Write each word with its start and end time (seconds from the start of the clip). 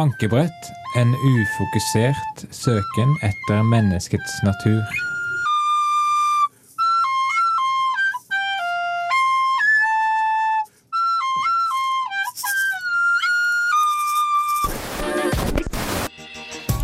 Bankebrett, 0.00 0.72
en 0.96 1.08
ufokusert 1.08 2.44
søken 2.50 3.16
etter 3.22 3.62
menneskets 3.62 4.42
natur. 4.42 4.82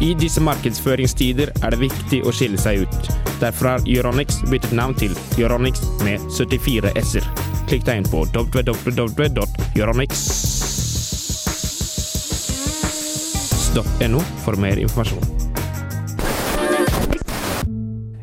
I 0.01 0.14
disse 0.21 0.41
markedsføringstider 0.45 1.55
er 1.64 1.73
det 1.73 1.80
viktig 1.87 2.21
å 2.21 2.35
skille 2.37 2.61
seg 2.61 2.85
ut. 2.85 3.09
Derfor 3.41 3.67
har 3.71 3.89
Euronix 3.89 4.43
byttet 4.51 4.77
navn 4.77 4.93
til 5.01 5.17
Euronix 5.40 5.81
med 6.04 6.21
74 6.37 6.93
s-er. 7.07 7.25
Klikk 7.64 7.89
deg 7.89 7.96
inn 8.03 8.11
på 8.12 8.18
www.euronix.no 8.29 10.56
for 14.44 14.57
mer 14.61 14.79
informasjon. 14.79 15.46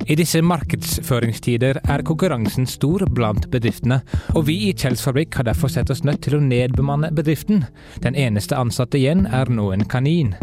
I 0.04 0.16
disse 0.20 0.42
markedsføringstider 0.44 1.78
er 1.88 2.02
konkurransen 2.04 2.66
stor 2.68 3.06
blant 3.16 3.46
bedriftene, 3.54 4.02
og 4.36 4.50
vi 4.50 4.58
i 4.68 4.74
Kjells 4.76 5.04
fabrikk 5.06 5.38
har 5.40 5.48
derfor 5.48 5.72
sett 5.72 5.94
oss 5.94 6.04
nødt 6.04 6.26
til 6.26 6.36
å 6.36 6.42
nedbemanne 6.44 7.14
bedriften. 7.16 7.64
Den 8.04 8.18
eneste 8.20 8.58
ansatte 8.60 9.00
igjen 9.00 9.24
er 9.32 9.48
nå 9.48 9.70
en 9.72 9.86
kanin. 9.88 10.34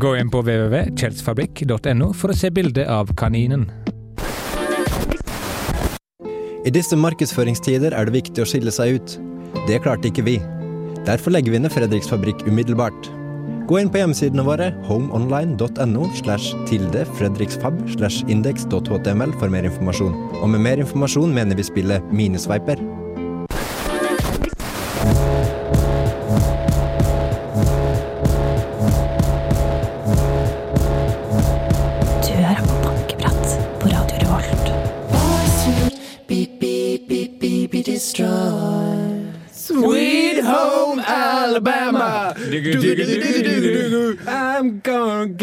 Gå 0.00 0.14
inn 0.16 0.32
på 0.32 0.40
www.kjellsfabrikk.no 0.46 2.10
for 2.16 2.32
å 2.32 2.38
se 2.40 2.48
bilde 2.54 2.88
av 2.88 3.12
kaninen. 3.20 3.68
I 6.64 6.72
disse 6.72 6.96
markedsføringstider 6.96 7.92
er 7.96 8.08
det 8.08 8.16
viktig 8.16 8.44
å 8.44 8.48
skille 8.48 8.72
seg 8.72 8.96
ut. 8.96 9.16
Det 9.68 9.82
klarte 9.84 10.08
ikke 10.08 10.24
vi. 10.24 10.40
Derfor 11.04 11.36
legger 11.36 11.56
vi 11.56 11.60
ned 11.60 11.72
Fredriks 11.72 12.08
fabrikk 12.08 12.46
umiddelbart. 12.48 13.19
Gå 13.70 13.78
inn 13.78 13.90
på 13.94 14.00
hjemmesidene 14.00 14.42
våre 14.42 14.72
homeonline.no 14.88 16.08
slash 16.18 16.56
tilde 16.66 17.04
fredriksfab 17.14 17.76
slash 17.92 18.26
indeks.html 18.26 19.36
for 19.38 19.52
mer 19.52 19.68
informasjon. 19.68 20.16
Og 20.40 20.50
med 20.50 20.64
mer 20.66 20.82
informasjon 20.82 21.30
mener 21.36 21.54
vi 21.54 21.68
spillet 21.68 22.10
Minesviper. 22.10 22.82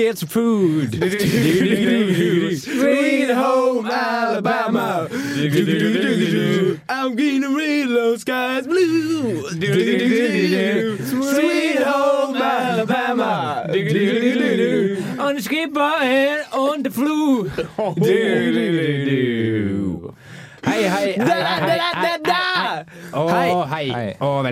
Get 0.08 0.18
some 0.18 0.30
food. 0.30 0.94
Sweet 2.62 3.30
home 3.30 3.86
Alabama. 3.88 5.10
I'm 6.88 7.16
gonna 7.16 7.50
read 7.50 7.77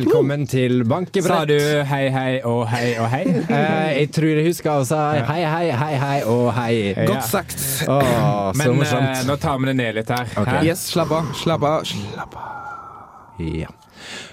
velkommen 0.05 0.45
til 0.47 0.83
Sa 0.83 0.89
Bankebrett. 0.89 1.47
du 1.49 1.83
hei, 1.89 2.09
hei 2.13 2.33
og 2.45 2.65
hei 2.69 2.95
og 3.01 3.07
hei? 3.09 3.23
Eh, 3.25 4.01
jeg 4.01 4.11
tror 4.15 4.35
jeg 4.37 4.45
husker 4.47 4.81
å 4.81 4.83
si 4.87 4.99
hei, 5.29 5.41
hei, 5.45 5.71
hei, 5.71 5.93
hei 6.01 6.19
og 6.29 6.51
hei. 6.55 6.75
Godt 7.07 7.25
sagt. 7.29 7.55
Åh, 7.87 8.51
så 8.53 8.57
Men 8.59 8.67
eh, 8.69 8.77
morsomt. 8.81 9.25
nå 9.29 9.37
tar 9.41 9.57
vi 9.59 9.71
det 9.71 9.75
ned 9.79 9.95
litt 10.01 10.09
her. 10.13 10.27
Ok. 10.37 10.51
Hæ? 10.51 10.61
Yes, 10.67 10.85
slapp 10.91 11.11
av. 11.11 11.31
Slapp 11.41 11.63
av. 11.65 11.81
Slapp 11.89 12.37
av. 12.37 13.41
Ja. 13.41 13.71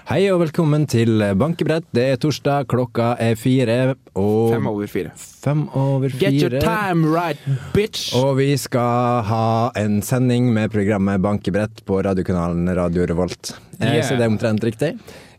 Hei 0.05 0.27
og 0.29 0.43
velkommen 0.43 0.83
til 0.91 1.17
Bankebrett. 1.39 1.87
Det 1.95 2.03
er 2.13 2.17
torsdag, 2.21 2.67
klokka 2.69 3.13
er 3.23 3.33
fire 3.39 3.95
og 4.19 4.51
Fem 4.53 4.67
over 4.69 4.87
fire. 4.91 5.13
Fem 5.17 5.63
over 5.73 6.11
fire. 6.13 6.29
Get 6.29 6.37
your 6.43 6.61
time 6.61 7.07
right, 7.09 7.39
bitch. 7.73 8.11
Og 8.19 8.35
vi 8.37 8.51
skal 8.61 9.23
ha 9.25 9.71
en 9.79 10.01
sending 10.05 10.51
med 10.53 10.69
programmet 10.75 11.23
Bankebrett 11.23 11.81
på 11.87 12.03
radiokanalen 12.05 12.69
Radio 12.77 13.07
Revolt. 13.09 13.55
Eh, 13.79 13.89
Yeah. 13.95 14.03
Så 14.05 14.15
det 14.15 14.23
er 14.27 14.29
omtrent 14.31 14.63
riktig. 14.63 14.93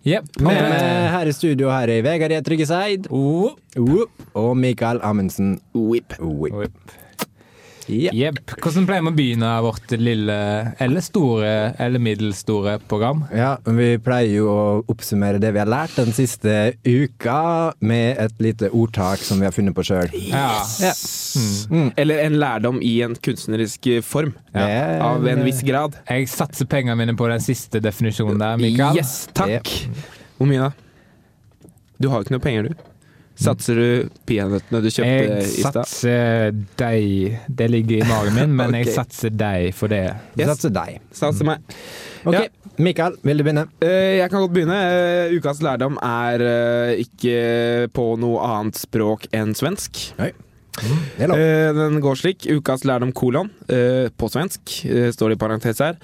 Eh, 0.04 0.44
med 0.44 1.08
her 1.14 1.26
i 1.30 1.32
studio 1.32 1.70
her 1.72 1.88
er 1.88 2.02
Vegard 2.04 2.32
E. 2.32 2.40
Tryggeseid. 2.44 3.06
oh, 3.10 3.50
Oh. 3.78 4.04
Og 4.34 4.56
Mikael 4.56 5.00
Amundsen. 5.02 5.60
Whip. 5.74 6.14
Whip. 6.20 6.52
oh, 6.54 6.64
Ja. 7.90 8.12
Jepp. 8.16 8.54
Hvordan 8.62 8.86
pleier 8.88 9.02
vi 9.04 9.10
å 9.10 9.16
begynne 9.18 9.50
vårt 9.64 9.94
lille, 10.00 10.36
eller 10.82 11.04
store, 11.04 11.50
eller 11.82 12.02
middelstore 12.02 12.78
program? 12.88 13.24
Ja, 13.34 13.56
Vi 13.64 13.98
pleier 14.04 14.38
jo 14.38 14.46
å 14.48 14.62
oppsummere 14.88 15.40
det 15.42 15.52
vi 15.54 15.60
har 15.60 15.68
lært 15.70 15.96
den 15.98 16.14
siste 16.16 16.74
uka, 16.86 17.74
med 17.84 18.16
et 18.22 18.40
lite 18.42 18.70
ordtak 18.72 19.18
som 19.24 19.42
vi 19.42 19.48
har 19.48 19.54
funnet 19.56 19.76
på 19.76 19.84
sjøl. 19.84 20.14
Ja. 20.30 20.62
Eller 22.00 22.24
en 22.24 22.38
lærdom 22.40 22.80
i 22.84 22.94
en 23.04 23.16
kunstnerisk 23.16 23.90
form. 24.06 24.32
Ja. 24.54 24.64
Av 25.04 25.26
en 25.28 25.44
viss 25.44 25.62
grad. 25.66 25.98
Jeg 26.08 26.30
satser 26.32 26.68
pengene 26.70 26.96
mine 27.00 27.16
på 27.18 27.28
den 27.30 27.42
siste 27.44 27.82
definisjonen 27.84 28.40
der, 28.40 28.56
Mikael. 28.60 28.96
Yes, 29.00 29.26
takk. 29.36 29.70
Hvor 30.38 30.50
mye 30.50 30.68
da? 30.68 30.72
Du 32.00 32.08
har 32.10 32.20
jo 32.20 32.26
ikke 32.26 32.34
noe 32.36 32.42
penger, 32.44 32.68
du. 32.70 32.90
Satser 33.34 33.74
du 33.80 34.10
peanøttene 34.28 34.80
du 34.84 34.86
kjøpte 34.92 35.08
Jeg 35.10 35.38
i 35.42 35.62
stad? 35.64 35.78
satser 35.80 36.52
deg 36.78 37.38
Det 37.50 37.66
ligger 37.72 37.96
i 38.04 38.06
magen 38.08 38.36
min, 38.38 38.52
men 38.60 38.74
jeg 38.78 38.92
satser 38.94 39.34
deg 39.34 39.72
for 39.74 39.90
det. 39.90 40.04
Yes. 40.38 40.52
satser 40.52 40.70
deg. 40.76 41.00
Satser 41.10 41.48
meg. 41.50 41.74
Ok, 42.24 42.36
Ja. 42.38 42.44
Mikael, 42.78 43.14
vil 43.22 43.38
du 43.38 43.44
begynne? 43.46 43.66
Eh, 43.82 44.16
Jeg 44.18 44.30
kan 44.32 44.40
godt 44.42 44.54
begynne. 44.54 44.74
Eh, 44.74 45.34
Ukas 45.36 45.60
lærdom 45.62 45.94
er 46.02 46.42
eh, 46.42 47.02
ikke 47.04 47.90
på 47.94 48.06
noe 48.18 48.40
annet 48.42 48.78
språk 48.80 49.28
enn 49.34 49.52
svensk. 49.54 50.00
Oi. 50.18 50.32
Mm. 50.82 51.04
Eh, 51.22 51.68
Den 51.76 52.00
går 52.02 52.18
slik. 52.18 52.48
Ukas 52.50 52.82
lærdom 52.88 53.12
kolon 53.14 53.50
eh, 53.70 54.08
på 54.18 54.26
svensk, 54.32 54.80
står 55.14 55.34
det 55.34 55.36
i 55.38 55.42
parentes 55.44 55.78
her. 55.84 55.98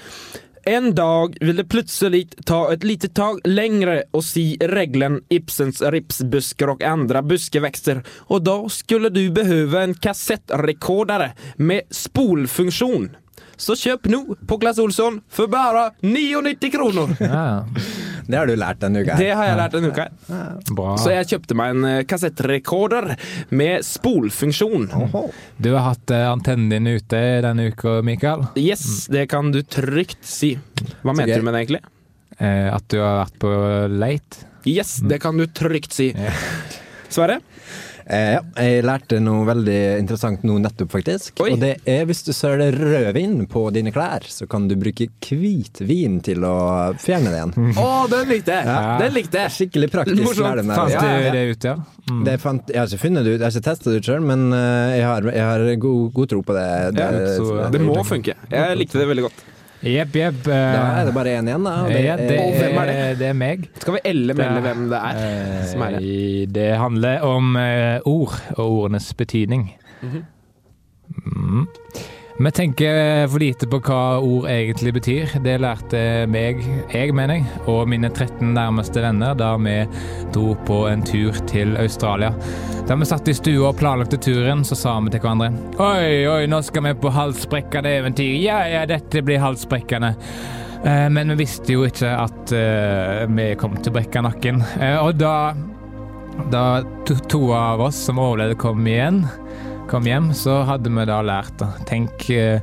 En 0.65 0.95
dag 0.95 1.37
vil 1.41 1.57
det 1.57 1.65
plutselig 1.65 2.29
ta 2.45 2.73
et 2.73 2.85
lite 2.85 3.09
tag 3.09 3.41
lengre 3.49 4.03
å 4.13 4.21
si 4.25 4.59
regelen 4.61 5.21
Ibsens 5.33 5.81
ripsbusker 5.81 6.75
og 6.75 6.85
andre 6.85 7.23
buskevekster, 7.25 8.03
og 8.29 8.45
da 8.45 8.59
skulle 8.69 9.09
du 9.15 9.23
behøve 9.33 9.81
en 9.81 9.97
kassettrekordere 9.97 11.33
med 11.57 11.89
spolfunksjon. 11.95 13.09
Så 13.61 13.77
kjøp 13.77 14.09
nå 14.13 14.21
på 14.49 14.61
Clas 14.61 14.81
Olsson 14.81 15.21
for 15.33 15.49
bare 15.53 15.91
99 16.05 16.73
kroner! 16.77 17.17
Ja, 17.21 17.65
Det 18.31 18.39
har 18.39 18.47
du 18.51 18.55
lært 18.59 18.81
denne 18.83 19.03
uka. 19.05 19.17
Det 19.19 19.31
har 19.35 19.49
jeg 19.51 19.59
lært 19.61 19.75
denne 19.77 19.91
uka. 19.93 20.07
bra. 20.71 20.97
Så 21.03 21.13
jeg 21.15 21.29
kjøpte 21.33 21.57
meg 21.59 21.75
en 21.75 21.85
eh, 21.91 22.01
kassettrekorder 22.09 23.11
med 23.51 23.85
spolfunksjon. 23.87 24.89
Du 25.59 25.71
har 25.75 25.87
hatt 25.91 26.15
eh, 26.15 26.27
antennen 26.31 26.71
din 26.73 26.87
ute 26.95 27.23
denne 27.45 27.71
uka, 27.73 27.99
Mikael. 28.07 28.47
Yes, 28.61 29.07
det 29.13 29.27
kan 29.33 29.51
du 29.55 29.63
trygt 29.63 30.23
si. 30.27 30.55
Hva 31.03 31.13
Så 31.13 31.17
mente 31.19 31.33
gøy. 31.35 31.41
du 31.43 31.49
med 31.51 31.55
det, 31.59 31.65
egentlig? 31.67 31.83
Eh, 32.41 32.69
at 32.73 32.87
du 32.89 33.01
har 33.03 33.25
vært 33.25 33.39
på 33.43 33.55
leit. 34.01 34.41
Yes, 34.69 34.99
det 35.09 35.21
kan 35.23 35.37
du 35.41 35.47
trygt 35.47 35.93
si. 35.97 36.11
Sverre? 37.11 37.41
Eh, 38.11 38.33
ja, 38.35 38.41
jeg 38.59 38.83
lærte 38.83 39.21
noe 39.23 39.45
veldig 39.47 39.77
interessant 40.01 40.43
nå 40.43 40.57
nettopp, 40.59 40.91
faktisk. 40.97 41.39
Oi. 41.45 41.53
Og 41.55 41.61
det 41.63 41.77
er 41.87 42.09
hvis 42.09 42.25
du 42.27 42.33
søler 42.35 42.75
rødvin 42.75 43.45
på 43.51 43.63
dine 43.75 43.93
klær, 43.95 44.27
så 44.27 44.49
kan 44.51 44.67
du 44.71 44.75
bruke 44.81 45.07
hvitvin 45.29 46.19
til 46.27 46.43
å 46.47 46.55
fjerne 46.99 47.31
det 47.31 47.39
igjen. 47.39 47.77
Å, 47.79 47.87
den 48.11 48.27
likte 48.33 48.57
jeg! 48.57 48.67
Ja. 48.67 48.97
Den 49.01 49.15
likte 49.15 49.45
jeg! 49.45 49.55
Skikkelig 49.61 49.91
praktisk 49.95 50.25
Morsomt. 50.27 50.73
Fant 50.75 50.97
du 50.99 51.31
det 51.37 51.45
ut, 51.53 51.69
ja? 51.71 51.77
Mm. 52.11 52.25
Det 52.27 52.35
fant, 52.43 52.73
jeg 52.75 52.81
har 52.83 52.91
ikke 52.91 53.05
funnet 53.05 53.25
det 53.27 53.37
ut, 53.37 53.39
jeg 53.39 53.47
har 53.47 53.55
ikke 53.55 53.69
testet 53.71 53.93
det 53.93 54.01
ut 54.03 54.11
sjøl, 54.11 54.27
men 54.27 54.47
eh, 54.57 54.97
jeg 54.99 55.07
har, 55.07 55.31
jeg 55.37 55.47
har 55.53 55.65
god, 55.87 56.03
god 56.17 56.33
tro 56.35 56.43
på 56.51 56.57
det. 56.59 56.67
det, 56.99 57.07
Ja, 57.07 57.31
så- 57.39 57.71
Det 57.71 57.81
må 57.85 58.01
funke. 58.07 58.35
Jeg 58.51 58.79
likte 58.81 58.99
det 58.99 59.07
veldig 59.13 59.29
godt. 59.29 59.47
Jepp, 59.81 60.17
jepp. 60.19 60.43
Da 60.45 60.81
er 61.01 61.07
det 61.09 61.15
bare 61.17 61.33
én 61.39 61.47
igjen, 61.49 61.65
da. 61.65 61.71
og 61.87 61.89
det 61.89 62.01
ja, 62.05 62.17
det, 62.21 62.35
Og 62.43 62.53
hvem 62.59 62.79
er 62.83 62.91
det? 62.91 62.97
det 63.21 63.29
er 63.31 63.37
meg. 63.41 63.63
Skal 63.81 63.95
vi 63.97 64.03
elle 64.11 64.35
melde 64.37 64.61
hvem 64.67 64.83
det 64.91 64.99
er 65.09 65.63
som 65.71 65.85
er 65.87 65.95
det? 65.97 66.03
Eh, 66.05 66.43
Det 66.53 66.67
handler 66.77 67.25
om 67.25 67.57
eh, 67.57 68.01
ord 68.05 68.37
og 68.59 68.67
ordenes 68.83 69.09
betydning. 69.17 69.71
Mhm. 70.03 70.25
mm. 71.25 71.67
Vi 72.41 72.51
tenker 72.51 73.27
for 73.29 73.39
lite 73.43 73.67
på 73.69 73.79
hva 73.85 74.17
ord 74.25 74.47
egentlig 74.49 74.95
betyr. 74.97 75.35
Det 75.45 75.59
lærte 75.61 75.99
meg, 76.33 76.63
jeg 76.89 77.13
mener 77.13 77.37
jeg, 77.37 77.51
og 77.69 77.83
mine 77.93 78.09
13 78.09 78.55
nærmeste 78.57 79.03
venner 79.05 79.35
da 79.37 79.51
vi 79.61 79.75
dro 80.33 80.55
på 80.65 80.79
en 80.89 81.03
tur 81.05 81.37
til 81.51 81.75
Australia. 81.77 82.31
Da 82.89 82.97
vi 82.97 83.09
satt 83.11 83.29
i 83.29 83.35
stua 83.37 83.69
og 83.75 83.77
planlagte 83.83 84.17
turen, 84.25 84.65
så 84.65 84.79
sa 84.79 84.95
vi 85.05 85.13
til 85.13 85.21
hverandre 85.21 85.51
Oi, 85.85 86.25
oi, 86.33 86.47
nå 86.49 86.63
skal 86.65 86.87
vi 86.89 86.95
på 87.03 87.13
halsbrekkende 87.13 87.93
eventyr. 87.99 88.33
Ja, 88.41 88.63
ja, 88.73 88.87
dette 88.89 89.21
blir 89.27 89.43
halssprekkende. 89.45 90.15
Eh, 90.81 91.11
Men 91.13 91.35
vi 91.35 91.43
visste 91.43 91.77
jo 91.77 91.85
ikke 91.85 92.15
at 92.23 92.55
eh, 92.57 93.27
vi 93.29 93.51
kom 93.61 93.77
til 93.77 93.93
å 93.93 93.99
brekke 93.99 94.25
nakken. 94.25 94.65
Eh, 94.81 94.97
Og 94.97 95.21
da 95.21 95.53
Da 96.51 96.81
to 97.29 97.53
av 97.53 97.83
oss 97.85 97.99
som 98.07 98.17
overlevde, 98.23 98.57
kom 98.57 98.87
igjen, 98.89 99.27
kom 99.91 100.07
hjem, 100.07 100.31
så 100.37 100.61
hadde 100.69 100.91
vi 100.95 101.07
da 101.09 101.19
lært 101.27 101.57
da. 101.59 101.73
Tenk 101.89 102.29
eh, 102.31 102.63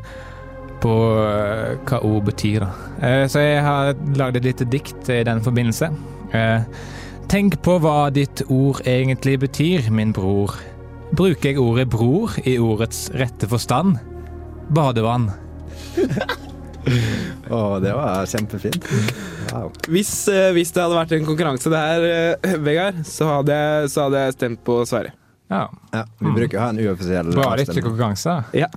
på 0.84 0.94
eh, 1.20 1.74
hva 1.88 2.00
ord 2.08 2.28
betyr, 2.30 2.64
da. 2.64 2.70
Eh, 3.04 3.24
så 3.32 3.44
jeg 3.44 3.66
har 3.66 3.92
lagd 4.20 4.40
et 4.40 4.48
lite 4.48 4.68
dikt 4.72 5.12
i 5.12 5.24
den 5.28 5.44
forbindelse. 5.44 5.92
Tenk 7.28 7.58
på 7.64 7.78
hva 7.84 8.08
ditt 8.16 8.46
ord 8.48 8.80
egentlig 8.88 9.38
betyr, 9.44 9.90
min 9.92 10.14
bror. 10.16 10.56
Bruker 11.12 11.52
jeg 11.52 11.60
ordet 11.60 11.88
bror 11.92 12.36
i 12.48 12.58
ordets 12.60 13.08
rette 13.16 13.48
forstand? 13.52 14.00
Badevann. 14.72 15.30
Å, 17.52 17.60
det 17.84 17.92
var 17.96 18.28
kjempefint. 18.32 18.88
Wow. 19.52 19.72
Hvis, 19.92 20.14
hvis 20.56 20.72
det 20.76 20.84
hadde 20.84 21.00
vært 21.00 21.16
en 21.18 21.28
konkurranse 21.28 21.72
det 21.72 21.84
her, 21.84 22.60
Vegard, 22.64 23.04
så 23.08 23.32
hadde, 23.40 23.56
jeg, 23.56 23.92
så 23.92 24.08
hadde 24.08 24.28
jeg 24.28 24.38
stemt 24.40 24.64
på 24.68 24.82
Sverre. 24.88 25.16
Ja, 25.50 25.68
Ja, 25.94 26.06
vi 26.20 26.32
bruker 26.36 26.58
å 26.60 26.64
ha 26.66 26.70
en 26.74 26.80
uoffisiell 26.84 27.30
Bare 27.38 27.64
ikke 27.64 27.84
konkurranse. 27.86 28.34
Ja. 28.58 28.68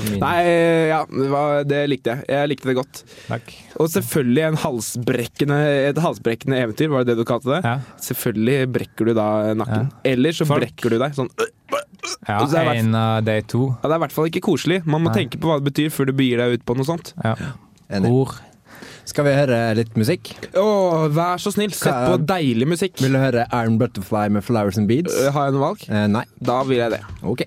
Min- 0.00 0.18
Nei, 0.18 0.38
eh, 0.42 0.88
ja, 0.90 1.04
det, 1.06 1.26
var, 1.30 1.62
det 1.70 1.80
likte 1.92 2.14
jeg. 2.16 2.24
Jeg 2.32 2.48
likte 2.50 2.66
det 2.70 2.74
godt. 2.80 3.02
Takk. 3.28 3.52
Og 3.78 3.90
selvfølgelig 3.92 4.42
en 4.48 4.56
halsbrekkende, 4.64 5.58
et 5.92 6.00
halsbrekkende 6.02 6.58
eventyr, 6.64 6.88
var 6.90 7.04
det 7.04 7.12
det 7.14 7.20
du 7.20 7.28
kalte 7.28 7.52
det? 7.52 7.60
Ja. 7.62 7.76
Selvfølgelig 8.02 8.72
brekker 8.74 9.10
du 9.10 9.14
da 9.14 9.28
nakken. 9.54 9.92
Eller 10.04 10.34
så 10.34 10.48
Folk- 10.48 10.64
brekker 10.64 10.90
du 10.96 10.98
deg 10.98 11.14
sånn 11.14 11.30
øh, 11.30 11.52
Ja, 12.26 12.40
så 12.46 12.50
det 12.50 12.78
en 12.80 12.94
av 12.98 13.22
de 13.24 13.36
to. 13.42 13.68
ja, 13.70 13.86
Det 13.86 13.92
er 13.92 14.00
i 14.00 14.02
hvert 14.06 14.12
fall 14.16 14.26
ikke 14.32 14.42
koselig. 14.48 14.80
Man 14.86 15.04
må 15.04 15.12
Nei. 15.12 15.20
tenke 15.28 15.38
på 15.38 15.52
hva 15.52 15.60
det 15.62 15.68
betyr 15.72 15.92
før 15.94 16.06
du 16.10 16.12
begir 16.16 16.42
deg 16.42 16.58
ut 16.58 16.66
på 16.66 16.76
noe 16.76 16.84
sånt. 16.88 17.12
Ja. 17.22 17.36
Ord. 18.02 18.34
Skal 19.04 19.26
vi 19.28 19.34
høre 19.36 19.58
litt 19.76 19.96
musikk? 20.00 20.30
Å, 20.56 20.64
vær 21.12 21.40
så 21.42 21.52
snill, 21.52 21.74
sett 21.76 22.06
på 22.08 22.16
deilig 22.24 22.68
musikk. 22.70 22.96
Vil 23.04 23.16
du 23.16 23.20
høre 23.20 23.44
Iron 23.52 23.76
Butterfly 23.80 24.30
med 24.32 24.46
Flowers 24.46 24.80
and 24.80 24.88
Beads? 24.88 25.12
Øh, 25.20 25.32
Har 25.36 25.50
jeg 25.50 25.58
noe 25.58 25.66
valg? 25.68 25.84
Eh, 25.90 26.06
nei. 26.16 26.24
Da 26.40 26.62
vil 26.68 26.80
jeg 26.80 26.96
det. 26.96 27.02
Ok. 27.22 27.44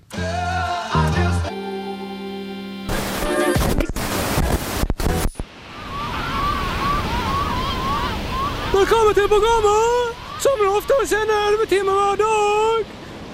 Velkommen 8.72 9.14
til 9.18 9.28
programmet 9.34 10.16
som 10.44 10.54
vi 10.60 10.66
ofte 10.78 10.94
sender 11.12 11.38
11 11.52 11.66
timer 11.74 11.94
hver 11.98 12.16
dag. 12.24 12.84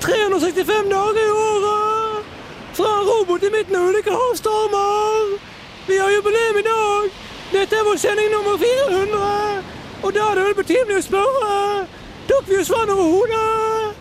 365 0.04 0.88
dager 0.94 1.20
i 1.24 1.32
året. 1.48 2.24
Fra 2.78 2.92
robot 3.08 3.42
i 3.48 3.50
midten 3.56 3.76
av 3.80 3.88
ulike 3.90 4.12
havstormer. 4.20 5.34
Vi 5.88 5.96
har 6.00 6.10
jubileum 6.16 6.58
i 6.62 6.64
dag. 6.70 7.23
Dette 7.64 7.78
er 7.80 7.86
vår 7.86 7.96
sending 7.96 8.26
nummer 8.28 8.58
400. 8.60 9.62
Og 10.04 10.10
da 10.12 10.24
er 10.28 10.34
det 10.36 10.42
vel 10.44 10.56
betimelig 10.58 10.98
å 11.00 11.04
spørre 11.06 11.52
Tok 12.28 12.44
vi 12.50 12.58
oss 12.60 12.68
vann 12.68 12.90
over 12.92 13.06
hodet? 13.08 13.94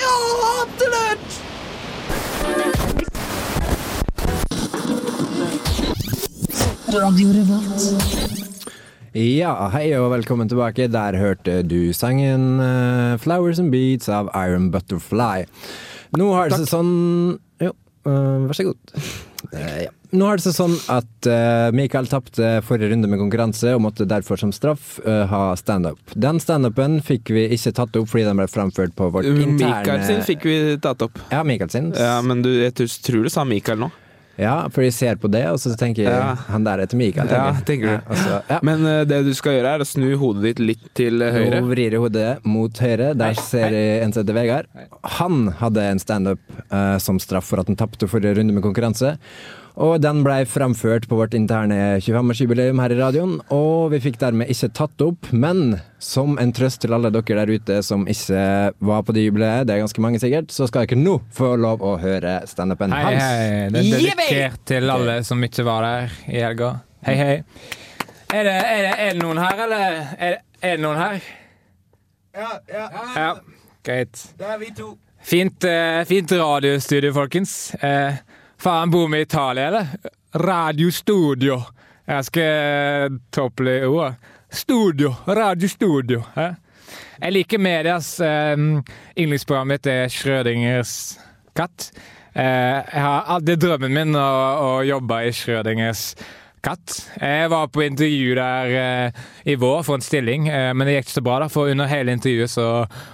Ja, 0.00 0.14
absolutt! 0.62 1.28
Ja, 9.12 9.52
hei 9.74 9.90
og 9.98 10.08
velkommen 10.14 10.48
tilbake. 10.48 10.86
Der 10.88 11.18
hørte 11.20 11.58
du 11.68 11.92
sangen 11.92 12.64
uh, 12.64 13.20
'Flowers 13.20 13.60
and 13.60 13.76
Beats' 13.76 14.08
av 14.08 14.32
Iron 14.40 14.70
Butterfly. 14.72 15.44
Nå 16.16 16.32
har 16.32 16.48
det 16.48 16.62
seg 16.62 16.72
sånn 16.72 16.94
Jo, 17.60 17.76
uh, 18.08 18.48
vær 18.48 18.56
så 18.56 18.70
god. 18.70 18.96
Uh, 19.52 19.84
ja. 19.84 19.92
Nå 20.14 20.28
er 20.30 20.38
det 20.38 20.52
sånn 20.54 20.76
at 20.94 21.26
uh, 21.26 21.72
Mikael 21.74 22.06
tapte 22.06 22.60
forrige 22.66 22.92
runde 22.92 23.08
med 23.10 23.18
konkurranse 23.18 23.72
og 23.74 23.82
måtte 23.88 24.06
derfor 24.06 24.38
som 24.38 24.52
straff 24.54 25.00
uh, 25.02 25.24
ha 25.30 25.42
standup. 25.58 25.98
Den 26.14 26.38
standupen 26.42 27.00
fikk 27.02 27.32
vi 27.34 27.48
ikke 27.56 27.72
tatt 27.74 27.98
opp 27.98 28.06
fordi 28.12 28.28
den 28.28 28.38
ble 28.38 28.46
framført 28.50 28.94
på 28.94 29.10
vårt 29.14 29.26
interne 29.26 29.58
Mikael 29.82 30.06
sin 30.06 30.22
fikk 30.26 30.46
vi 30.46 30.56
tatt 30.84 31.02
opp. 31.08 31.18
Ja, 31.34 31.42
Mikael 31.46 31.72
sin. 31.74 31.90
Ja, 31.98 32.20
men 32.22 32.44
du, 32.46 32.52
jeg 32.62 32.76
tror 32.78 33.26
du 33.26 33.32
sa 33.34 33.42
Mikael 33.48 33.82
nå. 33.82 33.90
Ja, 34.34 34.64
for 34.74 34.82
jeg 34.82 34.94
ser 34.96 35.18
på 35.22 35.28
det, 35.30 35.44
og 35.46 35.60
så 35.62 35.70
tenker 35.78 36.02
jeg 36.08 36.10
Ja. 36.10 36.32
han 36.48 36.64
der 36.66 36.80
heter 36.82 36.98
Mikael. 36.98 37.28
Ja, 37.30 37.52
tenker 37.66 37.86
du. 37.86 37.92
Ja, 37.94 38.16
så- 38.18 38.40
ja. 38.50 38.58
Men 38.66 38.82
uh, 38.86 39.04
det 39.06 39.20
du 39.26 39.32
skal 39.34 39.58
gjøre, 39.58 39.74
er 39.76 39.84
å 39.84 39.86
snu 39.86 40.08
hodet 40.18 40.42
ditt 40.42 40.62
litt 40.62 40.88
til 40.98 41.22
eh, 41.22 41.30
høyre. 41.34 41.60
Nå 41.60 41.70
vrir 41.70 41.94
jeg 41.94 42.02
hodet 42.02 42.30
mot 42.46 42.82
høyre. 42.82 43.12
Der 43.18 43.34
ser 43.38 43.70
jeg 43.70 44.02
en 44.02 44.12
som 44.14 44.24
heter 44.24 44.34
Vegard. 44.34 44.66
Han 45.20 45.52
hadde 45.60 45.86
en 45.90 46.02
standup 46.02 46.40
uh, 46.72 46.98
som 46.98 47.18
straff 47.22 47.46
for 47.46 47.62
at 47.62 47.70
han 47.70 47.78
tapte 47.78 48.10
forrige 48.10 48.38
runde 48.40 48.54
med 48.56 48.62
konkurranse. 48.66 49.14
Og 49.74 49.96
den 49.98 50.20
blei 50.22 50.44
framført 50.46 51.08
på 51.10 51.16
vårt 51.18 51.32
interne 51.34 51.96
25-årsjubileum 51.98 52.78
her 52.78 52.92
i 52.94 52.98
radioen, 53.00 53.32
og 53.50 53.88
vi 53.90 53.98
fikk 54.04 54.20
dermed 54.20 54.50
ikke 54.52 54.68
tatt 54.78 55.02
opp. 55.02 55.30
Men 55.34 55.80
som 55.98 56.36
en 56.38 56.52
trøst 56.54 56.84
til 56.84 56.94
alle 56.94 57.10
dere 57.10 57.40
der 57.40 57.50
ute 57.58 57.80
som 57.82 58.04
ikke 58.06 58.44
var 58.78 59.02
på 59.02 59.14
det 59.16 59.24
jubileet, 59.26 59.66
det 59.66 59.74
er 59.74 59.82
ganske 59.82 60.04
mange 60.04 60.20
sikkert, 60.22 60.54
så 60.54 60.68
skal 60.70 60.86
dere 60.86 61.00
nå 61.02 61.16
få 61.34 61.56
lov 61.58 61.82
å 61.82 61.96
høre 61.98 62.36
standupen 62.46 62.94
hans. 62.94 63.18
hei. 63.18 63.18
hei. 63.18 63.70
Det 63.74 63.82
er 63.82 63.96
dedikert 63.98 64.62
til 64.70 64.94
alle 64.94 65.16
som 65.26 65.42
ikke 65.42 65.66
var 65.66 65.88
der 65.88 66.14
i 66.30 66.38
helga. 66.38 66.70
Hei, 67.08 67.16
hei. 67.18 67.34
Er 68.34 68.46
det, 68.46 68.54
er 68.54 68.78
det, 68.86 68.92
er 68.94 69.10
det 69.16 69.22
noen 69.24 69.40
her, 69.42 69.64
eller? 69.66 69.96
Er 70.14 70.36
det, 70.36 70.44
er 70.60 70.76
det 70.78 70.84
noen 70.86 71.00
her? 71.02 71.26
Ja, 72.34 72.52
ja, 72.70 72.86
Ja. 73.16 73.32
Greit. 73.84 74.22
det 74.38 74.46
er 74.48 74.62
vi 74.62 74.70
to. 74.78 74.94
Fint, 75.24 75.64
eh, 75.68 76.04
fint 76.08 76.30
radiostudio, 76.32 77.10
folkens. 77.16 77.74
Eh, 77.84 78.16
faen, 78.64 78.90
bor 78.90 79.08
vi 79.08 79.18
i 79.18 79.22
Italia, 79.22 79.66
eller? 79.66 79.86
Radiostudio. 80.32 81.62
skal 82.22 83.18
topple 83.30 83.86
ordet. 83.86 84.14
Studio. 84.50 85.14
Radiostudio. 85.26 86.22
Eh? 86.36 86.54
Jeg 87.20 87.32
liker 87.32 87.60
medias 87.60 88.20
eh, 88.20 88.56
yndlingsprogram 89.16 89.68
mitt 89.68 89.86
er 89.86 90.08
Schrødingers 90.08 91.18
katt. 91.56 91.90
Eh, 92.32 92.80
jeg 92.80 93.04
har 93.04 93.28
aldri 93.36 93.58
drømmen 93.60 93.92
min 93.94 94.16
å, 94.16 94.24
å 94.64 94.72
jobbe 94.86 95.20
i 95.26 95.34
Schrødingers 95.34 96.06
katt. 96.64 96.96
Jeg 97.20 97.52
var 97.52 97.68
på 97.68 97.84
intervju 97.84 98.34
der 98.38 98.74
eh, 98.80 99.22
i 99.44 99.58
vår 99.60 99.84
for 99.84 100.00
en 100.00 100.04
stilling, 100.08 100.48
eh, 100.48 100.72
men 100.72 100.88
det 100.88 100.96
gikk 100.98 101.10
ikke 101.10 101.18
så 101.18 101.26
bra. 101.28 101.38
da, 101.44 101.52
For 101.52 101.72
under 101.72 101.90
hele 101.90 102.16
intervjuet 102.16 102.56
så 102.56 102.68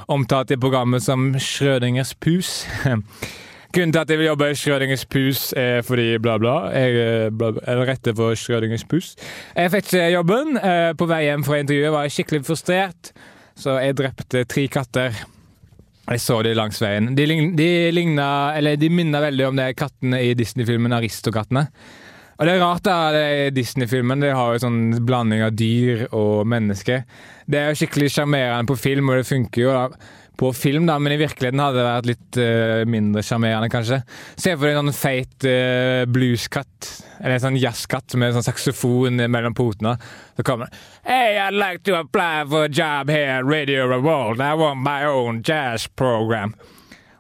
omtalte 0.09 0.55
jeg 0.55 0.63
programmet 0.63 1.05
som 1.05 1.33
Schrødingers 1.35 2.15
pus. 2.23 2.61
Grunnen 3.71 3.93
til 3.95 4.01
at 4.03 4.11
jeg 4.11 4.19
vil 4.19 4.27
jobbe 4.27 4.49
i 4.51 4.55
Schrødingers 4.59 5.05
pus, 5.07 5.41
er 5.55 5.85
fordi 5.87 6.17
bla, 6.19 6.35
bla. 6.43 6.55
Jeg 6.75 6.97
eh, 6.99 7.51
er 7.71 7.83
rette 7.87 8.15
for 8.19 8.35
Schrødingers 8.35 8.83
pus. 8.91 9.13
Jeg 9.55 9.71
fikk 9.71 9.93
ikke 9.93 10.09
jobben. 10.17 10.57
Eh, 10.59 10.91
På 10.99 11.07
vei 11.11 11.21
hjem 11.29 11.45
fra 11.47 11.61
intervjuet 11.63 11.95
var 11.95 12.09
jeg 12.09 12.17
skikkelig 12.17 12.43
frustrert, 12.49 13.13
så 13.55 13.77
jeg 13.79 13.95
drepte 14.01 14.43
tre 14.51 14.67
katter. 14.73 15.15
Jeg 16.11 16.23
så 16.25 16.41
de 16.43 16.57
langs 16.59 16.81
veien. 16.83 17.13
De, 17.15 17.27
lign- 17.31 17.55
de, 17.55 18.77
de 18.83 18.91
minner 18.91 19.23
veldig 19.29 19.47
om 19.53 19.61
de 19.63 19.69
kattene 19.79 20.19
i 20.27 20.35
Disney-filmen 20.35 20.97
Aristokattene. 20.97 21.69
Og 22.41 22.49
det 22.49 22.55
er 22.57 22.63
rart, 22.65 22.83
da, 22.89 22.97
Disney-filmen 23.55 24.25
de 24.25 24.33
har 24.35 24.55
jo 24.57 24.63
sånn 24.65 24.81
blanding 25.07 25.43
av 25.45 25.53
dyr 25.55 26.07
og 26.17 26.47
mennesker. 26.49 27.05
Det 27.47 27.59
er 27.61 27.69
jo 27.71 27.79
skikkelig 27.85 28.09
sjarmerende 28.17 28.67
på 28.71 28.79
film, 28.81 29.13
og 29.13 29.21
det 29.21 29.29
funker 29.29 29.63
jo 29.63 29.75
da 29.77 29.85
på 30.41 30.53
film, 30.57 30.87
da, 30.89 30.97
men 30.99 31.13
i 31.13 31.19
virkeligheten 31.21 31.61
hadde 31.61 31.77
det 31.77 31.85
vært 31.85 32.09
litt 32.09 32.39
uh, 32.41 32.83
mindre 32.89 33.23
sjarmerende, 33.27 33.69
kanskje. 33.73 33.99
Se 34.41 34.55
for 34.55 34.65
deg 34.65 34.79
en 34.79 34.89
sånn 34.89 34.97
feit 34.97 35.45
uh, 35.45 36.07
blueskatt, 36.09 36.89
eller 37.21 37.37
en 37.37 37.43
sånn 37.45 37.59
jazzkatt 37.61 38.17
med 38.17 38.31
en 38.31 38.39
sånn 38.39 38.47
saksofon 38.49 39.21
mellom 39.29 39.57
potene. 39.59 39.99
Så 40.39 40.47
kommer 40.47 40.71
det 40.71 40.79
Hey, 41.05 41.37
I'd 41.41 41.57
like 41.57 41.85
to 41.85 41.99
apply 41.99 42.45
for 42.49 42.65
a 42.65 42.73
job 42.73 43.11
here 43.13 43.39
at 43.39 43.45
Radio 43.45 43.87
Revolt. 43.91 44.41
I 44.41 44.55
want 44.57 44.81
my 44.81 45.05
own 45.05 45.43
jazz 45.45 45.87
program. 45.89 46.55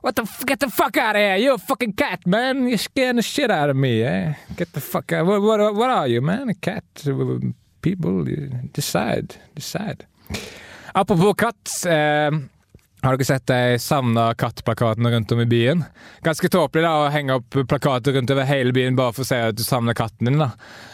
What 0.00 0.16
the 0.16 0.22
f- 0.22 0.46
get 0.46 0.60
the 0.60 0.70
fuck 0.70 0.96
out 0.96 1.16
of 1.16 1.20
here! 1.20 1.36
You're 1.36 1.54
a 1.54 1.58
fucking 1.58 1.92
cat, 1.92 2.26
man. 2.26 2.68
You're 2.68 2.78
scaring 2.78 3.16
the 3.16 3.22
shit 3.22 3.50
out 3.50 3.68
of 3.68 3.76
me. 3.76 4.02
Eh? 4.02 4.32
Get 4.56 4.72
the 4.72 4.80
fuck 4.80 5.12
out. 5.12 5.26
What, 5.26 5.42
what, 5.42 5.74
what 5.74 5.90
are 5.90 6.08
you, 6.08 6.22
man? 6.22 6.48
A 6.48 6.54
cat? 6.54 6.84
People, 7.82 8.24
decide. 8.72 9.36
Decide. 9.54 10.06
Apropos 10.94 11.34
katt. 11.34 11.84
Eh, 11.86 12.30
har 13.02 13.16
dere 13.16 13.24
sett 13.24 13.46
de 13.48 13.78
savna 13.80 14.34
katt-plakatene 14.34 15.10
rundt 15.10 15.32
om 15.32 15.40
i 15.40 15.46
byen? 15.48 15.84
Ganske 16.24 16.48
tåpelig 16.52 16.84
da, 16.84 16.92
å 17.00 17.12
henge 17.12 17.38
opp 17.38 17.56
plakater 17.68 18.12
rundt 18.12 18.32
over 18.34 18.48
hele 18.48 18.74
byen 18.76 18.98
bare 18.98 19.14
for 19.16 19.24
å 19.24 19.28
si 19.30 19.38
at 19.40 19.56
du 19.56 19.62
savner 19.64 19.96
katten 19.96 20.28
din. 20.28 20.36
da. 20.40 20.50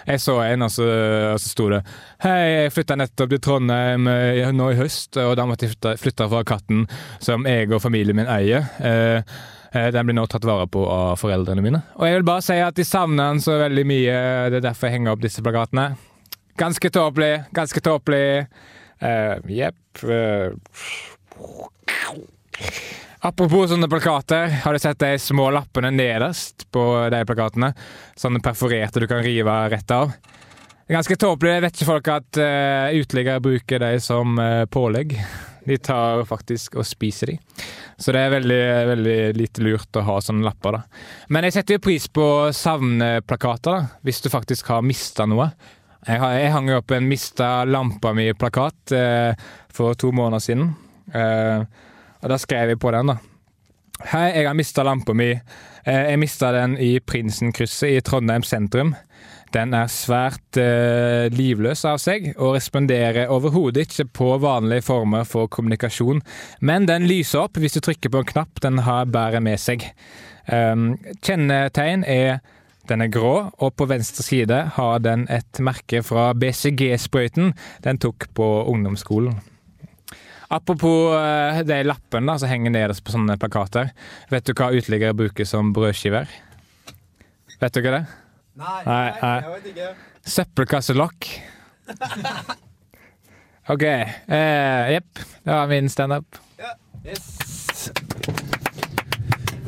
Jeg 0.06 0.22
så 0.22 0.36
en, 0.44 0.62
og 0.62 0.70
så, 0.70 0.86
og 1.32 1.40
så 1.42 1.50
sto 1.50 1.66
det 1.72 1.80
Hei, 2.22 2.36
jeg 2.52 2.74
flytta 2.76 2.98
nettopp 3.00 3.32
til 3.34 3.42
Trondheim 3.42 4.06
eh, 4.12 4.46
nå 4.54 4.70
i 4.70 4.78
høst, 4.78 5.18
og 5.18 5.34
da 5.38 5.48
måtte 5.50 5.66
jeg 5.66 5.74
flytte, 5.74 6.28
fra 6.30 6.44
katten 6.46 6.86
som 7.22 7.46
jeg 7.48 7.72
og 7.72 7.82
familien 7.82 8.18
min 8.18 8.30
eier. 8.30 8.70
Eh, 8.78 9.34
eh, 9.72 9.90
den 9.94 10.06
blir 10.06 10.18
nå 10.20 10.28
tatt 10.30 10.46
vare 10.46 10.70
på 10.70 10.86
av 10.86 11.18
foreldrene 11.18 11.64
mine. 11.64 11.82
Og 11.98 12.06
jeg 12.06 12.20
vil 12.20 12.28
bare 12.30 12.46
si 12.46 12.60
at 12.62 12.78
de 12.78 12.86
savner 12.86 13.34
den 13.34 13.42
så 13.42 13.58
veldig 13.64 13.86
mye. 13.88 14.22
Det 14.54 14.62
er 14.62 14.68
derfor 14.70 14.88
jeg 14.88 15.00
henger 15.00 15.16
opp 15.16 15.26
disse 15.26 15.42
plakatene. 15.42 15.90
Ganske 16.56 16.94
tåpelig, 16.94 17.34
ganske 17.56 17.82
tåpelig. 17.84 18.46
Jepp. 19.52 20.00
Apropos 23.26 23.70
sånne 23.70 23.88
plakater, 23.90 24.52
har 24.62 24.72
du 24.72 24.78
sett 24.78 25.00
de 25.02 25.16
små 25.18 25.48
lappene 25.50 25.90
nederst 25.90 26.68
på 26.72 26.84
de 27.10 27.22
plakatene? 27.26 27.72
Sånne 28.16 28.42
perforerte 28.44 29.02
du 29.02 29.08
kan 29.10 29.24
rive 29.24 29.56
rett 29.72 29.90
av. 29.90 30.12
Det 30.86 30.94
er 30.94 31.00
Ganske 31.00 31.16
tåpelig. 31.18 31.56
Vet 31.64 31.74
ikke 31.74 31.88
folk 31.88 32.10
at 32.14 32.38
uh, 32.38 32.94
uteliggere 32.94 33.42
bruker 33.42 33.82
de 33.82 33.96
som 34.04 34.38
uh, 34.38 34.68
pålegg? 34.70 35.16
De 35.66 35.78
tar 35.82 36.22
faktisk 36.28 36.76
og 36.78 36.86
spiser 36.86 37.32
de. 37.32 37.38
Så 37.98 38.14
det 38.14 38.22
er 38.22 38.34
veldig, 38.36 38.60
veldig 38.92 39.18
lite 39.34 39.64
lurt 39.66 39.98
å 39.98 40.04
ha 40.06 40.20
sånne 40.22 40.46
lapper, 40.46 40.78
da. 40.78 41.02
Men 41.32 41.48
jeg 41.48 41.56
setter 41.56 41.80
jo 41.80 41.84
pris 41.88 42.06
på 42.06 42.26
savneplakater, 42.54 43.72
da, 43.88 44.00
hvis 44.06 44.22
du 44.22 44.30
faktisk 44.30 44.70
har 44.70 44.86
mista 44.86 45.26
noe. 45.26 45.48
Jeg, 46.06 46.20
har, 46.22 46.36
jeg 46.38 46.52
hang 46.54 46.70
opp 46.76 46.92
en 46.94 47.08
'mista 47.10 47.48
lampa 47.66 48.12
mi'-plakat 48.14 48.92
eh, 48.94 49.46
for 49.74 49.98
to 49.98 50.12
måneder 50.14 50.44
siden. 50.44 50.68
Eh, 51.14 51.64
og 52.22 52.32
da 52.32 52.38
skrev 52.40 52.74
jeg 52.74 52.82
på 52.82 52.92
den, 52.94 53.12
da. 53.12 53.18
Hei, 54.10 54.28
jeg 54.34 54.48
har 54.48 54.56
mista 54.56 54.84
lampa 54.84 55.14
mi. 55.16 55.30
Eh, 55.32 56.02
jeg 56.10 56.20
mista 56.20 56.52
den 56.52 56.76
i 56.82 56.98
Prinsenkrysset 57.00 57.96
i 57.96 58.02
Trondheim 58.04 58.44
sentrum. 58.44 58.94
Den 59.54 59.72
er 59.78 59.88
svært 59.88 60.58
eh, 60.60 61.30
livløs 61.32 61.84
av 61.88 62.00
seg, 62.02 62.32
og 62.34 62.56
responderer 62.56 63.30
overhodet 63.32 63.86
ikke 63.86 64.08
på 64.18 64.32
vanlige 64.42 64.84
former 64.88 65.24
for 65.28 65.48
kommunikasjon. 65.48 66.20
Men 66.60 66.88
den 66.90 67.06
lyser 67.08 67.46
opp 67.46 67.60
hvis 67.62 67.78
du 67.78 67.80
trykker 67.86 68.12
på 68.12 68.24
en 68.24 68.30
knapp 68.34 68.60
den 68.64 68.82
har 68.84 69.08
bæret 69.08 69.44
med 69.46 69.62
seg. 69.62 69.86
Um, 70.46 70.92
kjennetegn 71.24 72.04
er 72.06 72.38
den 72.86 73.02
er 73.02 73.10
grå, 73.10 73.48
og 73.58 73.74
på 73.74 73.88
venstre 73.90 74.22
side 74.22 74.60
har 74.76 75.00
den 75.02 75.24
et 75.32 75.58
merke 75.58 76.04
fra 76.06 76.30
BCG-sprøyten 76.38 77.54
den 77.82 77.98
tok 78.02 78.28
på 78.36 78.46
ungdomsskolen. 78.70 79.40
Apropos 80.52 81.14
eh, 81.18 81.62
de 81.66 81.80
lappene 81.86 82.36
som 82.38 82.48
henger 82.50 82.70
nederst 82.74 83.02
på 83.06 83.14
sånne 83.14 83.34
plakater. 83.40 83.90
Vet 84.30 84.46
du 84.46 84.52
hva 84.54 84.68
uteliggere 84.76 85.16
bruker 85.18 85.48
som 85.48 85.72
brødskiver? 85.76 86.30
Vet 87.60 87.72
du 87.74 87.80
ikke 87.82 87.94
det? 87.96 88.04
Nei, 88.56 88.78
Nei, 88.86 89.06
nei. 89.22 89.34
jeg 89.42 89.52
vet 89.56 89.66
ikke. 89.72 89.88
Søppelkasselokk. 90.36 91.28
OK. 93.74 93.82
Jepp. 93.82 95.10
Uh, 95.18 95.34
Det 95.42 95.52
var 95.52 95.66
min 95.72 95.88
standup. 95.92 96.38
Ja. 96.60 96.72
eh, 97.04 97.18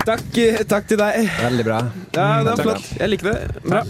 takk 0.09 0.39
takk, 0.71 0.87
til 0.91 0.99
deg. 1.01 1.29
Veldig 1.39 1.65
bra. 1.69 1.79
Ja, 2.17 2.27
det 2.45 2.53
var 2.55 2.63
flott. 2.65 2.89
Jeg 2.99 3.13
liker 3.13 3.31
det. 3.31 3.63
Bra. 3.69 3.83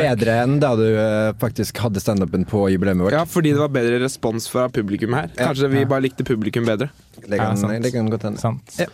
Bedre 0.00 0.36
enn 0.44 0.58
da 0.62 0.72
du 0.78 0.84
eh, 0.88 1.30
faktisk 1.40 1.80
hadde 1.84 2.02
standupen 2.02 2.44
på 2.48 2.66
jubileet 2.72 2.98
vårt. 3.00 3.16
Ja, 3.16 3.24
fordi 3.28 3.52
det 3.54 3.60
var 3.62 3.72
bedre 3.74 4.00
respons 4.04 4.48
fra 4.50 4.68
publikum 4.72 5.16
her. 5.18 5.30
Kanskje 5.38 5.70
vi 5.72 5.84
bare 5.88 6.06
likte 6.08 6.26
publikum 6.28 6.66
bedre. 6.68 6.90
Det 7.18 7.36
kan, 7.36 7.52
Ja, 7.52 7.56
sant. 7.60 7.82
det 7.84 7.92
kan 7.94 8.08
godt 8.12 8.24
hende. 8.28 8.40
Sant. 8.42 8.78
Ja. 8.80 8.88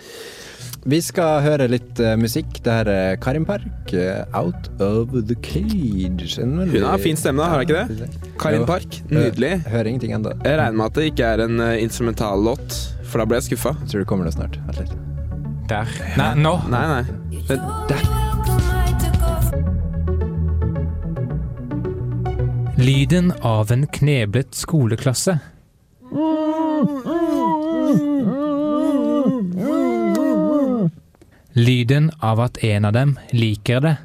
Vi 0.84 0.98
skal 1.00 1.38
høre 1.40 1.64
litt 1.72 1.96
uh, 2.04 2.10
musikk. 2.20 2.58
Det 2.64 2.72
her 2.74 2.88
er 2.92 3.14
Karin 3.16 3.46
Park, 3.48 3.94
uh, 3.96 4.26
'Out 4.36 4.66
of 4.84 5.14
the 5.30 5.36
Cage'. 5.40 6.36
Veldig- 6.36 6.74
Hun 6.74 6.84
har 6.90 6.98
fin 7.00 7.16
stemme, 7.16 7.40
da, 7.40 7.48
har 7.48 7.62
hun 7.62 7.64
ikke 7.64 7.86
det? 7.88 8.10
Karin 8.38 8.60
Jo. 8.60 8.66
Park. 8.68 9.00
Nydelig. 9.08 9.54
Hø- 9.64 9.70
Hører 9.78 9.88
ingenting 9.94 10.12
ennå. 10.18 10.34
Jeg 10.44 10.58
regner 10.60 10.76
med 10.76 10.86
at 10.90 10.94
det 11.00 11.06
ikke 11.14 11.24
er 11.32 11.44
en 11.46 11.56
uh, 11.60 11.72
instrumentallåt, 11.80 12.76
for 13.08 13.18
da 13.18 13.24
ble 13.24 13.40
jeg 13.40 13.48
skuffa. 13.56 13.72
Tror 13.88 14.04
det 14.04 14.06
kommer 14.12 14.24
noe 14.28 14.36
snart. 14.36 14.60
Vent 14.68 14.80
litt. 14.84 15.13
Der. 15.68 15.86
Nei, 16.16 16.34
nå. 16.34 16.60
Nei, 16.68 16.86
nei. 16.86 17.04
Der. 17.88 18.02
Lyden 22.76 23.32
av 23.40 23.72
en 23.72 23.86
kneblet 23.86 24.54
skoleklasse. 24.54 25.38
Lyden 31.52 32.10
av 32.20 32.40
at 32.40 32.64
en 32.64 32.84
av 32.84 32.92
dem 32.92 33.18
liker 33.32 33.80
det. 33.80 33.96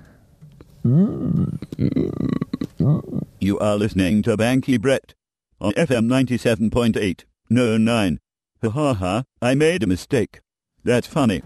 You 3.42 3.58
are 3.60 3.78
listening 3.78 4.24
to 4.24 4.38
Banky 4.38 4.78
Brett 4.78 5.14
on 5.60 5.74
FM 5.76 6.08
97.8. 6.08 7.26
No, 7.50 7.78
9. 7.78 8.18
Ha 8.62 8.70
ha 8.70 8.94
ha, 8.94 9.24
I 9.42 9.56
made 9.56 9.84
a 9.84 9.88
mistake. 9.88 10.40
That's 10.86 11.08
funny. 11.08 11.42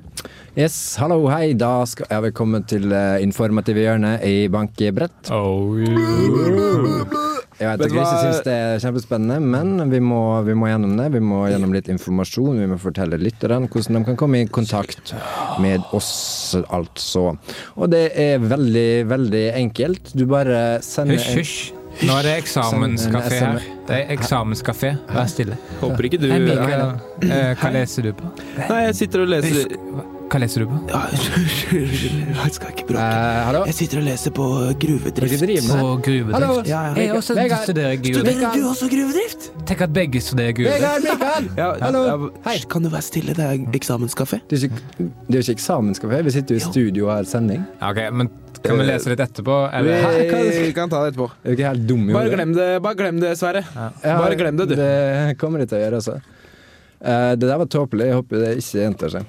Yes, 0.54 0.96
hallo, 1.02 1.24
hei. 1.32 1.56
Da 1.58 1.82
skal 1.90 2.06
jeg 2.12 2.24
velkommen 2.28 2.66
til 2.70 2.92
uh, 2.94 3.18
informative 3.18 3.82
hjørne 3.82 4.20
i 4.22 4.46
Bankebrett. 4.54 5.32
Oh, 5.34 5.74
yeah. 5.82 7.34
Jeg 7.58 7.70
vet 7.80 7.84
ikke 7.88 8.00
jeg 8.02 8.22
syns 8.22 8.40
det 8.46 8.54
er 8.54 8.80
kjempespennende, 8.82 9.38
men 9.42 9.90
vi 9.92 10.00
må, 10.04 10.22
vi 10.46 10.54
må 10.58 10.70
gjennom 10.70 10.94
det. 11.00 11.10
Vi 11.16 11.22
må 11.24 11.44
gjennom 11.50 11.74
litt 11.74 11.90
informasjon. 11.90 12.62
Vi 12.62 12.70
må 12.70 12.78
fortelle 12.82 13.18
lytterne 13.22 13.70
hvordan 13.70 14.00
de 14.00 14.06
kan 14.12 14.20
komme 14.20 14.44
i 14.44 14.50
kontakt 14.50 15.14
med 15.64 15.86
oss, 15.98 16.12
altså. 16.70 17.32
Og 17.78 17.94
det 17.94 18.08
er 18.20 18.42
veldig, 18.42 18.90
veldig 19.10 19.46
enkelt. 19.64 20.14
Du 20.18 20.28
bare 20.30 20.82
sender 20.86 21.18
Hysj, 21.18 21.40
hysj. 21.42 21.83
Nå 22.02 22.16
er 22.20 22.26
det 22.26 22.34
eksamenskafé 22.42 23.38
her. 23.40 23.60
Det 23.88 23.98
er 24.00 24.12
eksamenskafé. 24.16 24.94
Vær 25.14 25.30
stille. 25.32 25.58
Håper 25.82 26.08
ikke 26.10 26.20
du. 26.24 26.28
Eh, 26.34 27.54
Hva 27.60 27.72
leser 27.76 28.10
du 28.10 28.14
på? 28.18 28.32
Nei, 28.58 28.80
jeg 28.88 28.96
sitter 29.04 29.24
og 29.26 29.32
leser 29.36 29.76
Hva 30.34 30.40
leser 30.42 30.64
du 30.64 30.72
på? 30.72 30.78
Ja, 30.90 31.00
Jeg 31.14 32.54
skal 32.56 32.72
ikke 32.74 32.86
bråke. 32.90 33.02
Eh. 33.06 33.58
Jeg 33.70 33.76
sitter 33.78 34.00
og 34.00 34.06
leser 34.08 34.34
på 34.34 34.46
gruvedrift. 34.82 35.20
På 35.22 35.90
gruvedrift. 36.02 36.34
Hallo? 36.34 36.56
Ja, 36.66 36.80
ja. 36.90 36.94
Jeg 36.98 37.12
også 37.20 37.36
Vegard. 37.38 37.68
studerer 37.68 38.00
gruvedrift. 38.02 38.40
Studerer 38.40 38.56
du 38.58 38.64
også 38.72 38.88
gruvedrift? 38.90 39.46
Tenk 39.70 39.84
at 39.86 39.94
begge 39.94 40.22
studerer 40.26 40.56
gruvedrift. 40.58 41.06
Vegard! 41.06 41.52
Ja, 41.60 41.68
Hallo. 41.86 42.02
ja, 42.08 42.16
Hei. 42.48 42.56
Kan 42.74 42.88
du 42.88 42.90
være 42.90 43.06
stille? 43.06 43.36
Det 43.38 43.46
er 43.46 43.78
eksamenskaffe. 43.78 44.40
Det 44.50 44.58
er 44.58 44.66
ikke, 44.72 44.82
det 45.30 45.38
er 45.38 45.44
ikke 45.46 45.56
eksamenskaffe. 45.60 46.24
Vi 46.26 46.34
sitter 46.40 46.58
jo 46.58 46.64
i 46.64 46.66
studio 46.66 47.06
og 47.12 47.14
har 47.20 47.30
sending. 47.30 47.62
Ok, 47.92 48.02
men 48.18 48.32
kan 48.66 48.82
vi 48.82 48.90
lese 48.90 49.14
litt 49.14 49.22
etterpå? 49.28 49.60
Eller? 49.70 50.02
Er 50.02 50.18
det- 50.34 50.66
Vi 50.66 50.74
kan 50.74 50.90
ta 50.90 51.04
det 51.06 51.14
etterpå. 51.14 51.30
Er 51.46 51.52
ikke 51.60 51.70
helt 51.70 51.86
dum 51.88 52.08
Bare 52.10 52.34
glem 52.34 52.56
det, 52.58 52.82
bare 52.82 52.96
glem 52.96 53.20
det 53.22 53.38
Sverre. 53.38 53.62
Ja, 53.78 54.18
Bare 54.18 54.36
glem 54.36 54.58
det, 54.58 54.70
du. 54.70 54.76
Det 54.82 55.38
kommer 55.38 55.60
de 55.60 55.70
til 55.70 55.78
å 55.78 55.82
gjøre, 55.86 56.02
altså. 56.02 56.18
Eh, 57.06 57.36
det 57.36 57.46
der 57.46 57.58
var 57.58 57.66
tåpelig. 57.70 58.06
Jeg 58.10 58.16
håper 58.18 58.46
det 58.48 58.58
ikke 58.58 58.82
gjentar 58.82 59.10
seg. 59.20 59.26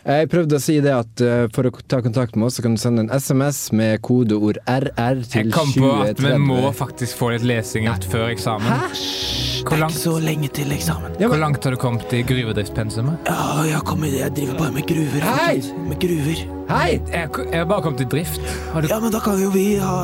Jeg 0.00 0.30
prøvde 0.32 0.56
å 0.56 0.62
si 0.62 0.78
det 0.80 0.92
at 0.96 1.20
eh, 1.20 1.42
for 1.52 1.68
å 1.68 1.72
ta 1.84 1.98
kontakt 2.00 2.36
med 2.38 2.46
oss, 2.48 2.56
så 2.56 2.62
kan 2.64 2.72
du 2.76 2.80
sende 2.80 3.02
en 3.04 3.10
SMS 3.12 3.66
med 3.76 4.00
kodeord 4.06 4.56
RR 4.64 5.18
til 5.28 5.50
Jeg 5.50 5.52
kom 5.52 5.72
på 5.76 5.90
at 6.06 6.22
vi 6.24 6.30
må 6.40 6.60
faktisk 6.72 7.18
få 7.20 7.34
litt 7.34 7.44
lesing 7.44 7.84
ut 7.90 8.06
før 8.08 8.30
eksamen. 8.32 8.70
Hvor 9.60 9.76
langt, 9.76 9.98
så 10.00 10.14
lenge 10.24 10.48
til 10.56 10.72
eksamen. 10.72 11.18
Ja, 11.20 11.28
hvor 11.28 11.36
langt 11.42 11.66
har 11.68 11.76
du 11.76 11.80
kommet 11.82 12.08
i 12.16 12.22
gruvedriftspensumet? 12.24 13.28
Ja, 13.28 13.60
jeg, 13.68 13.82
kommer, 13.84 14.08
jeg 14.08 14.32
driver 14.38 14.56
bare 14.62 14.72
med 14.78 14.88
gruver. 14.88 15.26
Hei! 15.36 15.60
Med 15.90 16.00
gruver. 16.00 16.40
Hei! 16.70 16.88
Jeg, 17.12 17.28
jeg 17.50 17.60
har 17.60 17.68
bare 17.68 17.84
kommet 17.84 18.00
i 18.06 18.08
drift. 18.16 18.40
Har 18.72 18.80
du 18.80 18.88
Ja, 18.88 19.02
men 19.04 19.12
da 19.12 19.20
kan 19.20 19.36
jo 19.42 19.52
vi 19.52 19.66
ha, 19.82 19.94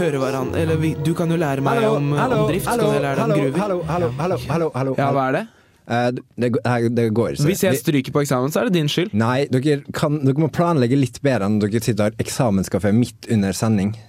høre 0.00 0.18
hverandre 0.18 0.62
Eller 0.64 0.78
vi, 0.80 0.94
du 1.04 1.12
kan 1.14 1.30
jo 1.30 1.36
lære 1.38 1.62
meg 1.64 1.78
Hallo, 1.82 1.98
om, 2.00 2.12
hallo, 2.16 2.38
om 2.42 2.50
drift. 2.50 2.66
hallo, 2.70 2.88
kan 2.88 2.96
jeg 2.96 3.04
lære 3.04 3.14
deg 3.14 3.22
hallo, 3.22 3.34
om 3.34 3.40
gruver? 3.42 3.60
hallo, 3.62 3.80
hallo, 3.86 4.12
hallo, 4.18 4.38
hallo, 4.50 4.70
hallo. 4.74 4.94
Ja, 4.98 5.10
hva 5.14 5.28
er 5.30 5.36
det? 5.38 5.44
Eh, 5.88 6.08
det, 6.14 6.52
det, 6.54 6.92
det 6.94 7.08
går 7.14 7.34
ikke. 7.34 7.48
Hvis 7.50 7.64
jeg 7.66 7.80
stryker 7.80 8.14
på 8.14 8.22
eksamen, 8.22 8.52
så 8.54 8.62
er 8.62 8.70
det 8.70 8.78
din 8.78 8.90
skyld. 8.90 9.12
Nei, 9.18 9.48
dere, 9.50 9.80
kan, 9.96 10.20
dere 10.22 10.44
må 10.44 10.52
planlegge 10.52 10.98
litt 10.98 11.18
bedre 11.24 11.50
enn 11.50 11.60
dere 11.62 11.82
sitter 11.82 12.06
og 12.06 12.08
har 12.10 12.24
eksamenskafé 12.26 12.94
midt 12.96 13.30
under 13.32 13.56
sending. 13.56 13.94
ikke. 13.96 14.08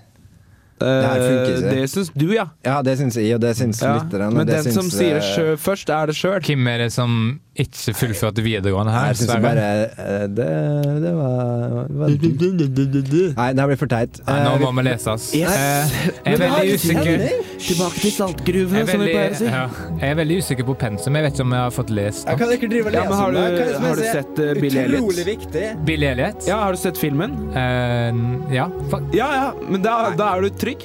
Eh, 0.84 1.62
det 1.62 1.88
syns 1.92 2.12
du, 2.16 2.28
ja. 2.34 2.48
Ja, 2.66 2.82
det 2.84 2.98
syns 3.00 3.18
jeg, 3.18 3.32
og 3.36 3.42
det 3.44 3.54
syns 3.58 3.82
ja. 3.84 3.94
lytterne. 4.00 4.32
Men 4.36 4.48
det 4.50 4.64
den 4.66 4.76
som 4.76 4.90
sier 4.92 5.20
det 5.20 5.24
eh, 5.24 5.30
sjøl 5.36 5.58
først, 5.62 5.92
er 5.94 6.10
det 6.10 6.16
sjøl. 6.18 6.40
Hvem 6.44 6.68
er 6.68 6.86
det 6.86 6.90
som 6.96 7.20
ikke 7.54 7.94
fullførte 7.94 8.42
videregående 8.42 8.90
her? 8.96 9.12
Jeg 9.12 9.18
synes 9.20 9.42
bare 9.44 9.66
eh, 9.86 10.24
det, 10.34 10.46
det 11.04 11.12
var, 11.14 11.84
var 11.86 12.10
Nei, 12.10 13.50
det 13.54 13.62
her 13.62 13.68
blir 13.70 13.78
for 13.78 13.92
teit. 13.92 14.18
Nei, 14.26 14.38
nå 14.42 14.54
Eh, 14.56 14.64
må 14.64 14.72
vi 14.80 14.86
lese 14.88 15.12
oss. 15.14 15.28
Yes. 15.38 15.54
Eh, 15.54 16.08
jeg 16.26 16.34
er 16.34 16.42
veldig 16.42 16.78
usikker. 16.80 17.26
Tilbake 17.64 18.02
til 18.02 18.14
saltgruvene, 18.16 18.80
Jeg 18.82 18.90
som 18.90 19.04
vi 19.04 19.06
veldig, 19.06 19.14
pleier 19.14 19.36
å 19.36 19.38
si. 19.38 19.46
ja, 19.46 19.92
jeg 20.02 20.10
er 20.10 20.18
veldig 20.24 20.38
usikker 20.42 20.68
på 20.72 20.78
pensum. 20.86 21.20
Jeg 21.20 21.28
vet 21.28 21.38
ikke 21.38 21.46
om 21.46 21.54
jeg 21.58 21.64
har 21.68 21.76
fått 21.78 21.94
lest 21.94 22.26
det. 22.28 22.38
kan 22.42 22.54
dere 22.56 22.72
drive 22.74 22.86
og 22.90 22.98
lese 22.98 23.04
ja, 23.04 23.22
har 23.22 23.32
du- 23.32 23.86
har 23.86 23.96
du 24.02 24.04
sett, 24.08 24.36
Bill 24.62 24.78
Elliot? 24.86 25.04
Utrolig 25.04 25.26
viktig. 25.30 25.68
Bill 25.86 26.04
Elliot? 26.10 26.48
Ja, 26.50 26.58
har 26.64 26.72
du 26.74 26.82
sett 26.82 26.98
filmen? 26.98 27.38
Uh, 27.54 28.52
ja. 28.54 28.68
Ja, 29.14 29.30
ja, 29.38 29.54
men 29.70 29.82
da, 29.86 30.10
da 30.18 30.34
er 30.38 30.42
du 30.42 30.50
trygg. 30.58 30.82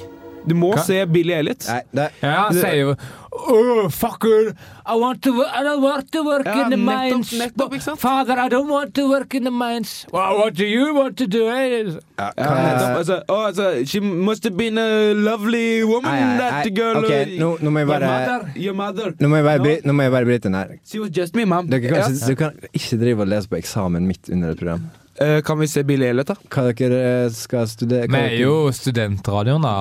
Du 0.47 0.55
må 0.55 0.71
Hva? 0.73 0.83
se 0.83 1.05
Billy 1.05 1.33
Elliot. 1.33 1.65
Nei, 1.67 1.81
det 1.93 2.11
Ja, 2.23 2.35
han 2.47 2.53
sier 2.53 2.75
jo 2.79 2.95
Oh, 3.31 3.87
fucker! 3.89 4.53
I 4.85 4.95
want 4.99 5.21
to, 5.23 5.31
I 5.45 5.61
don't 5.63 5.81
want 5.81 6.11
to 6.11 6.23
work 6.25 6.45
Ja, 6.45 6.63
in 6.65 6.71
the 6.71 6.77
nettopp, 6.77 7.11
mines. 7.13 7.31
nettopp, 7.39 7.73
ikke 7.73 7.83
sant? 7.85 7.99
Father, 8.01 8.37
I 8.37 8.49
don't 8.49 8.67
want 8.67 8.93
to 8.95 9.07
work 9.09 9.33
in 9.35 9.43
the 9.43 9.51
mines. 9.51 10.05
Well, 10.11 10.37
what 10.39 10.55
do 10.55 10.65
you 10.65 10.93
want 10.93 11.15
to 11.17 11.27
do? 11.27 11.47
eh? 11.47 11.85
Ja, 12.17 12.31
nettopp. 12.35 12.97
Altså, 12.97 13.21
oh, 13.29 13.45
altså, 13.47 13.85
she 13.85 13.99
must 14.01 14.43
have 14.43 14.57
been 14.57 14.77
a 14.77 15.13
lovely 15.13 15.83
woman, 15.83 16.11
Nei, 16.11 16.19
nei, 16.19 16.37
that 16.37 16.65
nei, 16.65 16.75
girl. 16.75 16.97
ok, 16.97 17.37
nå- 17.39 17.57
nå 17.61 17.69
må 17.71 17.79
jeg 17.79 17.87
Your 17.87 17.99
bare- 17.99 18.09
mother. 18.09 18.51
Your 18.55 18.73
mother. 18.73 19.11
Nå 19.19 19.27
må 19.29 19.35
jeg 19.35 19.45
bare, 19.45 19.57
No. 19.85 19.93
bry- 19.93 20.25
bryte 20.25 20.45
inn 20.45 20.53
her. 20.53 20.79
She 20.85 20.99
was 20.99 21.09
just 21.11 21.35
me, 21.35 21.45
mom. 21.45 21.67
Du 21.67 21.79
kan, 21.79 21.93
Ja. 21.93 22.07
ikke, 22.09 22.35
kan 22.35 22.51
ikke 22.73 22.99
drive 22.99 23.19
og 23.21 23.27
lese 23.27 23.47
på 23.47 23.57
eksamen 23.61 24.05
midt 24.07 24.29
under 24.31 24.49
et 24.51 24.57
program. 24.57 24.89
Eh, 25.21 25.41
kan 25.41 25.59
vi 25.59 25.67
se 25.67 25.83
Billy 25.83 26.05
Elliot, 26.07 26.27
da? 26.31 26.35
Hva 26.49 26.61
dere 26.71 26.99
eh, 27.25 27.29
skal 27.35 27.65
studere 27.67 28.07
Vi 28.07 28.15
er 28.21 28.37
jo 28.39 28.69
studentradioen, 28.71 29.61
da. 29.65 29.73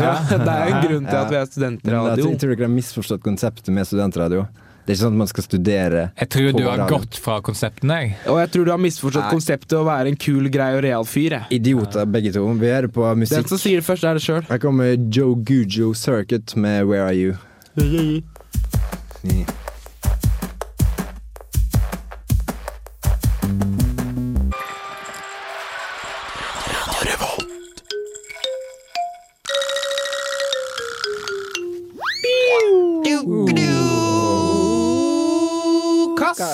Ja, 0.00 0.14
det 0.30 0.38
er 0.48 0.70
en 0.72 0.80
grunn 0.86 1.04
til 1.04 1.18
Ja. 1.18 1.24
at 1.26 1.30
vi 1.34 1.36
er 1.36 1.44
studentradio. 1.50 2.06
Jeg 2.08 2.24
tror- 2.24 2.56
dere 2.56 2.64
har 2.64 2.72
misforstått 2.72 3.22
konseptet 3.26 3.68
med 3.74 3.84
studentradio. 3.86 4.46
Det 4.88 4.94
er 4.94 4.96
ikke 4.96 5.04
sånn 5.04 5.12
at 5.18 5.20
man 5.20 5.28
skal 5.28 5.44
studere 5.44 6.02
Jeg 6.16 6.28
tror 6.32 6.52
du 6.56 6.62
har 6.64 6.80
gått 6.88 7.18
fra 7.20 7.34
konseptene, 7.44 7.98
jeg. 8.00 8.14
Og 8.32 8.38
jeg 8.40 8.50
tror 8.54 8.64
du 8.64 8.70
har 8.72 8.80
misforstått 8.80 9.26
Nei. 9.26 9.34
konseptet 9.36 9.74
å 9.76 9.84
være 9.84 10.08
en 10.08 10.16
kul, 10.16 10.48
grei 10.48 10.70
og 10.78 10.82
real 10.86 11.04
fyr. 11.04 11.36
jeg. 11.36 11.44
idioter, 11.60 12.06
begge 12.08 12.32
to. 12.32 12.46
Vi 12.56 12.66
hører 12.72 12.88
på 12.88 13.04
musikk. 13.20 13.42
Den 13.42 13.48
som 13.52 13.58
sier 13.60 13.82
det 13.82 13.84
først, 13.84 14.04
er 14.08 14.14
det 14.16 14.22
sjøl. 14.24 14.48
Her 14.48 14.58
kommer 14.64 14.96
Joe 15.12 15.34
Gujo 15.36 15.92
Circuit 15.92 16.56
med 16.56 16.86
Where 16.88 17.04
Are 17.04 17.12
You. 17.12 17.36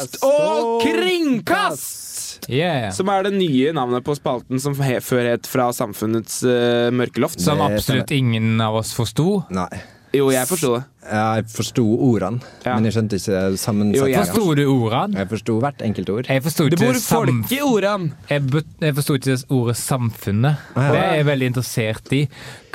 Kast 0.04 0.24
og 0.26 0.82
kringkast! 0.84 2.48
Yeah. 2.50 2.90
Som 2.92 3.08
er 3.08 3.24
det 3.24 3.32
nye 3.38 3.72
navnet 3.72 4.04
på 4.04 4.12
spalten 4.18 4.60
som 4.60 4.74
he- 4.84 5.00
før 5.00 5.30
het 5.32 5.46
Fra 5.48 5.70
samfunnets 5.72 6.42
uh, 6.44 6.90
mørkeloft. 6.92 7.40
Som 7.40 7.62
absolutt 7.64 8.10
ingen 8.12 8.60
av 8.60 8.76
oss 8.82 8.92
forsto. 8.96 9.44
Nei. 9.54 9.70
Jo, 10.14 10.28
jeg 10.30 10.46
forsto 10.46 10.68
det. 10.76 10.82
Jeg 11.10 11.46
forsto 11.50 11.82
ordene, 12.06 12.38
Ja. 12.64 12.76
men 12.76 12.84
jeg 12.86 12.94
skjønte 12.94 13.18
ikke 13.18 13.38
sammensetninga. 13.58 14.20
Forsto 14.28 14.54
du 14.54 14.62
ordene? 14.70 15.18
Jeg 15.18 15.28
forsto 15.32 15.56
hvert 15.64 15.82
enkelt 15.82 16.12
ord. 16.14 16.28
Jeg 16.30 16.42
forsto 16.44 16.68
Det 16.70 16.78
bor 16.78 17.00
folk 17.02 17.50
i 17.50 17.58
ordene! 17.66 18.12
jeg, 18.30 18.62
jeg 18.80 18.94
forsto 18.94 19.16
ikke 19.18 19.36
ordet 19.50 19.76
samfunnet. 19.80 20.56
Ah, 20.76 20.84
ja. 20.86 20.92
Det 20.92 21.00
er 21.02 21.14
jeg 21.18 21.26
veldig 21.32 21.46
interessert 21.50 22.12
i. 22.14 22.22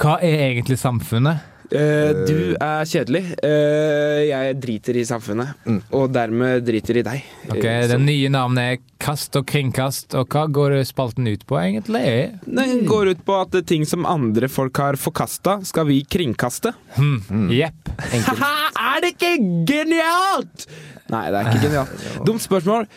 Hva 0.01 0.17
er 0.19 0.43
egentlig 0.49 0.77
samfunnet? 0.83 1.45
Eh, 1.71 2.11
du 2.25 2.55
er 2.57 2.87
kjedelig. 2.89 3.21
Uh, 3.45 4.23
jeg 4.25 4.55
driter 4.59 4.97
i 4.97 5.03
samfunnet, 5.05 5.51
Mm. 5.65 5.81
og 5.93 6.11
dermed 6.15 6.63
driter 6.65 6.97
i 6.97 7.03
deg. 7.05 7.23
Ok, 7.49 7.63
Eh, 7.63 7.87
Det 7.87 7.99
nye 8.01 8.29
navnet 8.29 8.57
er 8.73 8.77
Kast 8.99 9.35
og 9.37 9.45
kringkast, 9.47 10.13
og 10.17 10.27
hva 10.27 10.47
går 10.51 10.83
spalten 10.83 11.27
ut 11.31 11.45
på 11.47 11.55
egentlig? 11.61 12.33
Den 12.45 12.85
går 12.85 13.11
ut 13.11 13.21
på 13.25 13.37
at 13.41 13.65
ting 13.65 13.85
som 13.85 14.05
andre 14.05 14.49
folk 14.49 14.75
har 14.77 14.93
forkasta, 14.99 15.63
skal 15.65 15.85
vi 15.85 16.03
kringkaste. 16.03 16.73
Hm, 16.97 17.49
Jepp. 17.49 17.93
Enkelt. 18.11 18.25
Haha, 18.39 18.97
er 18.97 19.01
det 19.01 19.13
ikke 19.15 19.65
genialt?! 19.65 20.65
Nei, 21.09 21.31
det 21.31 21.39
er 21.39 21.51
ikke 21.53 21.63
genialt. 21.69 22.25
Dumt 22.25 22.41
spørsmål, 22.41 22.87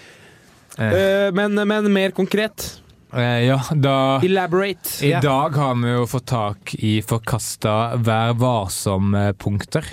Eh, 0.78 0.92
Eh, 0.92 1.30
men, 1.32 1.54
men 1.68 1.92
mer 1.92 2.10
konkret. 2.12 2.80
Eh, 3.14 3.44
ja, 3.46 3.58
da 3.74 4.20
Elaborate. 4.24 4.98
I 5.06 5.12
dag 5.22 5.56
har 5.56 5.74
vi 5.82 5.92
jo 5.92 6.06
fått 6.10 6.26
tak 6.32 6.74
i 6.78 7.00
forkasta 7.04 7.96
Vær 8.02 8.34
varsom-punkter. 8.40 9.84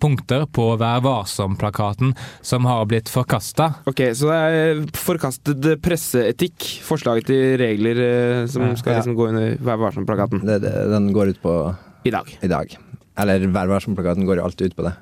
Punkter 0.00 0.46
på 0.48 0.64
Vær 0.80 1.02
varsom-plakaten 1.04 2.14
som 2.40 2.64
har 2.64 2.86
blitt 2.88 3.10
forkasta. 3.12 3.66
Ok, 3.90 4.00
så 4.16 4.30
det 4.30 4.38
er 4.40 4.80
forkastet 4.96 5.66
presseetikk. 5.84 6.64
Forslaget 6.86 7.28
til 7.28 7.58
regler 7.60 8.00
eh, 8.06 8.46
som 8.48 8.70
skal 8.80 8.94
Ja. 8.94 9.02
liksom 9.02 9.18
gå 9.18 9.28
under 9.28 9.58
Vær 9.60 9.76
varsom-plakaten 9.82 10.40
den 10.46 11.12
går 11.12 11.34
ut 11.34 11.42
på 11.42 11.76
i 12.08 12.10
dag. 12.14 12.32
i 12.40 12.48
dag. 12.48 12.72
Eller 13.20 13.44
Vær 13.52 13.68
varsom-plakaten 13.68 14.24
går 14.24 14.40
jo 14.40 14.44
alltid 14.48 14.70
ut 14.72 14.76
på 14.76 14.88
det. 14.88 14.94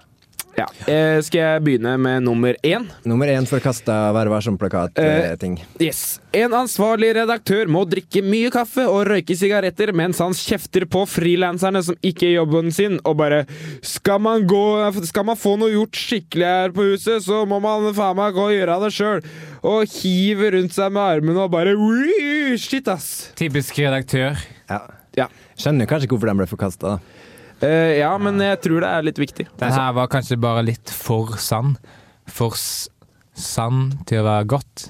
Ja. 0.58 0.66
Eh, 0.90 1.20
skal 1.22 1.38
jeg 1.40 1.62
begynne 1.66 1.94
med 2.02 2.24
nummer 2.26 2.56
én? 2.66 2.88
Nummer 3.06 3.30
én 3.30 3.46
forkasta 3.46 4.08
Vær 4.14 4.26
Eh, 4.28 4.32
varsom-plakat-ting. 4.32 5.58
Yes. 5.80 6.20
En 6.32 6.52
ansvarlig 6.52 7.14
redaktør 7.16 7.70
må 7.70 7.84
drikke 7.88 8.22
mye 8.26 8.50
kaffe 8.52 8.84
og 8.84 9.06
røyke 9.08 9.36
sigaretter 9.38 9.92
mens 9.96 10.18
han 10.22 10.34
kjefter 10.36 10.84
på 10.90 11.04
frilanserne 11.08 11.82
som 11.86 11.96
ikke 12.02 12.26
gjør 12.26 12.36
jobben 12.38 12.72
sin, 12.74 12.98
og 13.04 13.16
bare 13.20 13.44
skal 13.82 14.20
man, 14.20 14.46
gå, 14.48 14.64
skal 15.08 15.26
man 15.28 15.38
få 15.38 15.56
noe 15.60 15.72
gjort 15.72 15.98
skikkelig 15.98 16.48
her 16.48 16.74
på 16.74 16.90
huset, 16.92 17.24
så 17.24 17.44
må 17.48 17.60
man 17.62 17.88
faen 17.96 18.18
meg 18.18 18.36
gå 18.36 18.48
og 18.48 18.54
gjøre 18.54 18.78
det 18.84 18.92
sjøl. 18.94 19.24
Og 19.68 19.96
hive 19.98 20.52
rundt 20.54 20.76
seg 20.76 20.92
med 20.94 21.02
armene 21.02 21.46
og 21.46 21.52
bare 21.54 21.74
Shit, 22.58 22.88
ass. 22.88 23.30
Typisk 23.38 23.78
redaktør. 23.78 24.38
Ja. 24.68 24.82
Ja. 25.16 25.26
Skjønner 25.58 25.88
kanskje 25.90 26.10
hvorfor 26.10 26.30
den 26.30 26.38
ble 26.40 26.46
forkasta. 26.50 26.98
Eh, 27.64 27.98
ja, 27.98 28.12
men 28.22 28.38
jeg 28.42 28.60
tror 28.64 28.84
det 28.84 28.90
er 28.92 29.06
litt 29.08 29.18
viktig. 29.18 29.48
Den 29.58 29.74
her 29.74 29.92
var 29.96 30.10
kanskje 30.12 30.38
bare 30.40 30.62
litt 30.66 30.92
for 30.94 31.36
sann. 31.42 31.76
For 32.30 32.54
sann 33.38 33.80
til 34.06 34.22
å 34.22 34.28
være 34.28 34.46
godt. 34.54 34.88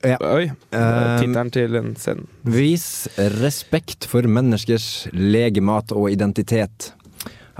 Oi. 0.00 0.46
Um, 0.72 1.18
Tittelen 1.20 1.50
til 1.52 1.76
en 1.76 1.90
send. 2.00 2.24
Vis 2.48 3.04
respekt 3.36 4.06
for 4.08 4.24
menneskers 4.24 5.08
legemat 5.12 5.92
og 5.92 6.08
identitet. 6.14 6.94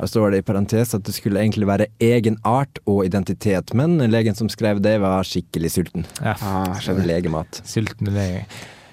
Her 0.00 0.08
står 0.08 0.32
det 0.32 0.38
i 0.40 0.46
parentes 0.48 0.94
at 0.96 1.04
det 1.04 1.12
skulle 1.12 1.42
egentlig 1.42 1.68
være 1.68 1.90
egen 2.00 2.38
art 2.48 2.80
og 2.88 3.02
identitet, 3.04 3.74
men 3.76 3.98
legen 4.08 4.38
som 4.38 4.48
skrev 4.48 4.80
det, 4.80 4.94
var 5.02 5.26
skikkelig 5.28 5.70
sulten. 5.74 6.06
Ja, 6.24 6.32
Ah, 6.40 6.80
legemat. 7.04 7.60
sultne 7.68 8.14
lege. 8.14 8.46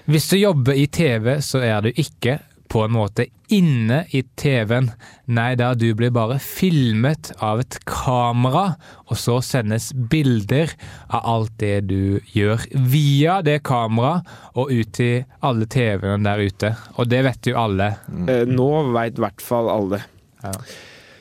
Hvis 0.08 0.27
du 0.27 0.36
jobber 0.38 0.73
i 0.75 0.86
TV, 0.88 1.38
så 1.39 1.63
er 1.63 1.82
du 1.82 1.89
ikke 1.95 2.39
på 2.71 2.84
en 2.86 2.93
måte 2.95 3.27
inne 3.53 4.01
i 4.15 4.21
TV-en. 4.39 4.89
Nei 5.32 5.51
da, 5.60 5.71
du 5.77 5.88
blir 5.97 6.12
bare 6.15 6.39
filmet 6.43 7.32
av 7.43 7.62
et 7.63 7.80
kamera, 7.88 8.75
og 9.08 9.19
så 9.19 9.39
sendes 9.45 9.89
bilder 10.12 10.73
av 11.08 11.30
alt 11.36 11.56
det 11.62 11.88
du 11.91 12.19
gjør 12.36 12.67
via 12.91 13.39
det 13.45 13.62
kameraet 13.67 14.27
og 14.58 14.73
ut 14.73 14.91
til 14.97 15.23
alle 15.45 15.69
TV-ene 15.71 16.27
der 16.27 16.43
ute. 16.43 16.75
Og 16.97 17.10
det 17.12 17.23
vet 17.27 17.51
jo 17.51 17.58
alle. 17.62 17.93
Eh, 18.27 18.45
nå 18.49 18.69
veit 18.95 19.17
i 19.17 19.25
hvert 19.27 19.43
fall 19.43 19.71
alle. 19.71 20.03
Ja. 20.43 20.53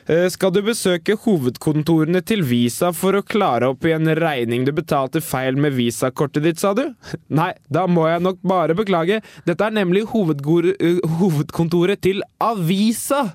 Eh, 0.07 0.27
Skal 0.31 0.53
du 0.55 0.61
besøke 0.63 1.17
hovedkontorene 1.19 2.21
til 2.23 2.43
Visa 2.47 2.93
for 2.95 3.17
å 3.19 3.23
klare 3.27 3.71
opp 3.73 3.83
i 3.87 3.93
en 3.95 4.07
regning 4.15 4.63
du 4.67 4.71
betalte 4.75 5.19
feil 5.23 5.59
med 5.59 5.75
visakortet 5.75 6.45
ditt, 6.47 6.61
sa 6.63 6.71
du? 6.77 6.85
Nei, 7.39 7.51
da 7.67 7.85
må 7.91 8.07
jeg 8.07 8.23
nok 8.23 8.39
bare 8.47 8.77
beklage. 8.77 9.19
Dette 9.47 9.67
er 9.67 9.75
nemlig 9.75 10.05
eh, 10.07 11.01
hovedkontoret 11.19 12.03
til 12.07 12.23
Avisa! 12.39 13.25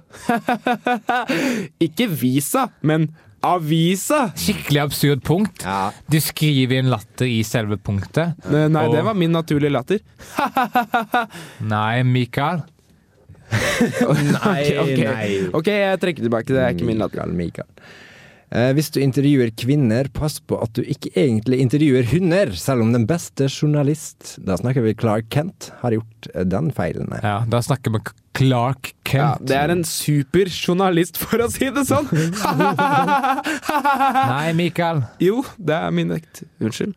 Ikke 1.87 2.09
Visa, 2.09 2.71
men 2.81 3.11
Avisa! 3.45 4.31
Skikkelig 4.39 4.85
absurd 4.87 5.25
punkt. 5.27 5.67
Ja. 5.67 5.91
Du 6.09 6.21
skriver 6.25 6.81
inn 6.81 6.93
latter 6.93 7.29
i 7.29 7.43
selve 7.45 7.77
punktet. 7.77 8.39
Nei, 8.49 8.87
og... 8.87 8.95
det 8.95 9.03
var 9.05 9.19
min 9.19 9.35
naturlige 9.35 9.75
latter. 9.75 10.05
Nei, 11.75 12.05
Mikael. 12.07 12.63
Nei, 14.37 14.63
okay. 14.63 14.79
ok. 14.83 15.03
nei. 15.05 15.29
Ok, 15.53 15.69
jeg 15.75 16.01
trekker 16.03 16.29
tilbake. 16.29 16.53
Det 16.53 16.63
er 16.63 16.77
ikke 16.77 16.89
min 16.89 17.03
latter. 17.03 17.27
Mikael, 17.27 17.37
Mikael. 17.37 17.69
Eh, 18.53 18.73
hvis 18.77 18.91
du 18.93 18.99
intervjuer 19.01 19.49
kvinner, 19.57 20.11
pass 20.13 20.37
på 20.45 20.59
at 20.61 20.75
du 20.77 20.83
ikke 20.85 21.09
egentlig 21.17 21.63
intervjuer 21.65 22.05
hunder, 22.11 22.53
selv 22.59 22.85
om 22.85 22.91
den 22.93 23.07
beste 23.09 23.47
journalist, 23.49 24.35
da 24.45 24.59
snakker 24.61 24.85
vi 24.85 24.93
Clark 24.99 25.31
Kent, 25.33 25.71
har 25.81 25.97
gjort 25.97 26.29
eh, 26.35 26.45
den 26.45 26.69
feilen. 26.77 27.09
Ja, 27.25 27.39
da 27.49 27.63
snakker 27.65 27.95
vi 27.95 28.03
Clark 28.37 28.93
Ja, 28.93 28.99
Kent. 29.39 29.47
det 29.49 29.57
er 29.57 29.73
en 29.73 29.85
super 29.89 30.53
journalist, 30.53 31.17
for 31.21 31.41
å 31.45 31.49
si 31.53 31.71
det 31.73 31.87
sånn! 31.89 32.11
Nei, 34.33 34.53
Mikael. 34.59 35.07
jo, 35.23 35.41
det 35.57 35.79
er 35.79 35.97
min 35.97 36.13
vekt. 36.13 36.45
Unnskyld. 36.61 36.93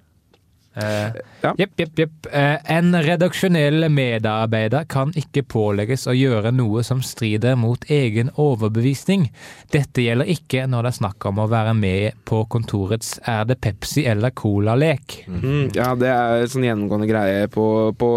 Eh, 0.75 1.21
Ja. 1.45 1.53
Jepp, 1.57 1.71
jepp, 1.77 1.99
jepp. 1.99 2.27
Eh, 2.33 2.57
en 2.73 2.95
redaksjonell 3.05 3.85
medarbeider 3.93 4.85
kan 4.89 5.11
ikke 5.13 5.43
pålegges 5.45 6.07
å 6.09 6.15
gjøre 6.17 6.51
noe 6.51 6.81
som 6.83 7.03
strider 7.05 7.55
mot 7.55 7.85
egen 7.91 8.31
overbevisning. 8.41 9.27
Dette 9.71 10.01
gjelder 10.01 10.25
ikke 10.33 10.65
når 10.67 10.87
det 10.87 10.91
er 10.93 10.97
snakk 10.97 11.27
om 11.29 11.37
å 11.43 11.47
være 11.51 11.75
med 11.77 12.17
på 12.25 12.41
kontorets 12.49 13.19
Er 13.27 13.45
det 13.45 13.59
Pepsi 13.61 14.05
eller 14.09 14.31
Cola-lek. 14.31 15.19
Mm, 15.29 15.69
ja, 15.75 15.93
det 15.95 16.09
er 16.09 16.47
sånn 16.49 16.65
gjennomgående 16.65 17.07
greie 17.09 17.47
på, 17.47 17.93
på 17.97 18.09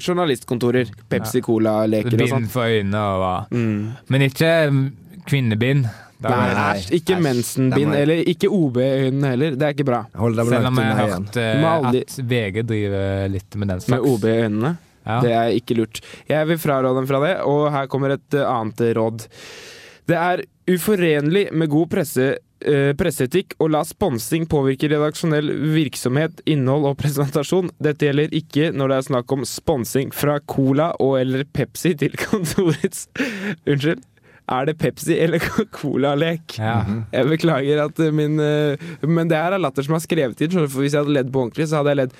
journalistkontorer. 0.00 0.90
Pepsi 1.10 1.42
Cola-leker 1.44 2.14
og 2.14 2.18
Bind 2.22 2.30
sånn. 2.36 2.48
for 2.52 2.70
øynene 2.70 3.02
og 3.02 3.20
hva. 3.24 3.34
Mm. 3.50 3.92
Men 4.08 4.26
ikke 4.30 4.52
mm, 4.70 4.82
kvinnebind. 5.26 5.88
Nei, 6.24 6.48
æsj. 6.78 6.90
Ikke 6.96 7.18
mensenbind, 7.20 7.94
eller 7.94 8.22
ikke 8.32 8.48
OB-øynene 8.48 9.30
heller. 9.34 9.56
Det 9.60 9.66
er 9.68 9.74
ikke 9.76 9.84
bra. 9.88 10.00
Selv 10.16 10.70
om 10.70 10.78
jeg 10.80 10.96
har 10.96 11.10
hørt 11.12 11.36
eh, 11.42 11.60
må 11.60 11.72
aldri- 11.76 12.02
at 12.06 12.16
VG 12.32 12.62
driver 12.66 13.28
litt 13.34 13.56
med 13.60 13.68
den 13.68 13.76
Med 13.76 13.88
slags. 13.90 14.08
OB-øynene. 14.14 14.76
Ja. 15.06 15.20
Det 15.22 15.32
er 15.38 15.52
ikke 15.60 15.76
lurt. 15.78 16.00
Jeg 16.26 16.48
vil 16.48 16.58
fraråde 16.58 16.96
dem 16.98 17.06
fra 17.06 17.20
det, 17.22 17.34
og 17.46 17.68
her 17.70 17.86
kommer 17.92 18.16
et 18.16 18.34
eh, 18.34 18.48
annet 18.48 18.80
råd. 18.96 19.28
Det 20.06 20.16
er 20.18 20.42
uforenlig 20.70 21.44
med 21.54 21.68
god 21.70 21.90
presse, 21.92 22.26
eh, 22.66 22.90
presseetikk 22.98 23.54
å 23.62 23.68
la 23.70 23.84
sponsing 23.86 24.48
påvirke 24.50 24.88
redaksjonell 24.90 25.52
virksomhet, 25.76 26.40
innhold 26.50 26.88
og 26.90 26.96
presentasjon. 26.98 27.70
Dette 27.82 28.08
gjelder 28.08 28.34
ikke 28.34 28.72
når 28.74 28.88
det 28.88 28.96
er 29.02 29.06
snakk 29.12 29.36
om 29.36 29.44
sponsing 29.46 30.10
fra 30.16 30.40
Cola 30.46 30.92
og 30.98 31.20
eller 31.20 31.44
Pepsi 31.44 31.94
til 31.98 32.16
kontorets 32.24 33.06
Unnskyld. 33.66 34.02
Er 34.48 34.66
det 34.68 34.76
Pepsi 34.78 35.16
eller 35.18 35.42
Cola-lek? 35.74 36.56
Ja. 36.62 36.76
Jeg 37.12 37.26
beklager 37.32 37.80
at 37.88 37.98
eh, 37.98 38.12
min 38.14 38.38
eh, 38.38 38.76
Men 39.02 39.26
det 39.30 39.36
her 39.40 39.56
er 39.56 39.58
latter 39.62 39.82
som 39.82 39.96
har 39.96 40.04
skrevet 40.04 40.40
inn, 40.46 40.52
for 40.54 40.82
hvis 40.84 40.94
jeg 40.94 41.02
hadde 41.02 41.16
ledd 41.16 41.32
på 41.34 41.42
ordentlig, 41.42 41.66
så 41.70 41.80
hadde 41.80 41.94
jeg 41.94 42.00
ledd 42.04 42.14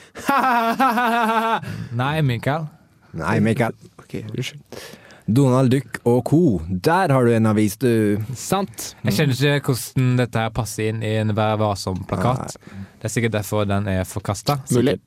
Nei, 2.02 2.14
Mikael. 2.26 2.66
Nei, 3.16 3.36
Mikael. 3.40 3.76
Ok, 4.02 4.18
unnskyld. 4.34 4.80
Donald 5.26 5.70
Duck 5.72 5.96
og 6.06 6.20
co. 6.28 6.40
Der 6.70 7.10
har 7.10 7.24
du 7.26 7.32
en 7.34 7.48
avis, 7.50 7.74
du. 7.82 8.18
Sant. 8.38 8.92
Jeg 9.06 9.16
skjønner 9.16 9.56
ikke 9.56 9.72
hvordan 9.74 10.12
dette 10.20 10.42
her 10.44 10.52
passer 10.54 10.92
inn 10.92 11.00
i 11.02 11.16
en 11.18 11.32
Vær 11.34 11.56
varsom-plakat. 11.62 12.54
Det 13.00 13.08
er 13.08 13.14
sikkert 13.14 13.34
derfor 13.34 13.66
den 13.66 13.88
er 13.90 14.04
forkasta 14.06 14.60
Mulig. 14.70 14.98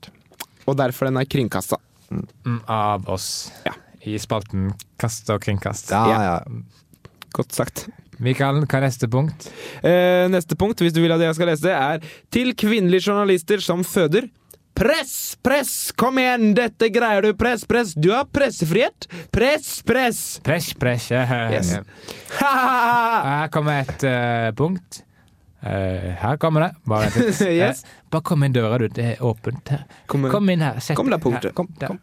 Og 0.68 0.76
derfor 0.80 1.08
den 1.08 1.20
er 1.22 1.28
kringkasta. 1.30 1.80
av 2.68 3.08
oss 3.10 3.52
Ja. 3.66 3.72
i 4.10 4.18
spalten 4.20 4.72
Kast 5.00 5.30
og 5.30 5.40
kringkast. 5.46 5.92
Ja, 5.94 6.04
Ja. 6.10 6.38
Godt 7.36 7.56
sagt. 7.56 7.88
Mikael, 8.20 8.60
hva 8.66 8.80
er 8.82 8.84
neste 8.88 9.08
punkt? 9.12 9.48
Eh, 9.86 10.26
neste 10.32 10.58
punkt, 10.60 10.82
hvis 10.84 10.96
du 10.96 11.00
vil 11.04 11.14
at 11.16 11.22
jeg 11.24 11.38
skal 11.38 11.52
lese 11.54 11.70
det, 11.70 11.76
er 11.78 12.18
til 12.34 12.52
kvinnelige 12.58 13.08
journalister 13.08 13.64
som 13.64 13.86
føder. 13.88 14.28
Press! 14.80 15.36
Press! 15.44 15.92
Kom 16.00 16.20
igjen, 16.22 16.54
dette 16.56 16.88
greier 16.96 17.26
du! 17.26 17.34
Press! 17.36 17.66
Press! 17.68 17.94
Du 18.00 18.12
har 18.14 18.28
pressefrihet! 18.32 19.08
Press! 19.32 19.82
Press! 19.88 20.22
Press, 20.44 20.70
press. 20.80 21.10
Yes. 21.12 21.74
Her 22.40 23.50
kommer 23.52 23.82
et 23.84 24.06
uh, 24.08 24.52
punkt. 24.56 25.02
Uh, 25.60 26.16
her 26.22 26.38
kommer 26.40 26.68
det. 26.68 26.72
Bare. 26.88 27.12
Yes. 27.52 27.84
uh, 27.84 28.06
bare 28.12 28.24
kom 28.32 28.48
inn 28.48 28.56
døra, 28.56 28.80
du. 28.80 28.88
Det 28.88 29.10
er 29.18 29.26
åpent 29.28 29.74
her. 29.76 29.84
Kom, 30.08 30.30
Kom 30.32 30.48
inn 30.56 30.64
her. 30.64 30.80
Sett 30.84 30.96
Kom 31.00 31.12
der, 31.12 31.20
punktet. 31.24 31.52
Her, 31.52 31.58
Kom, 31.60 31.68
der. 31.82 32.00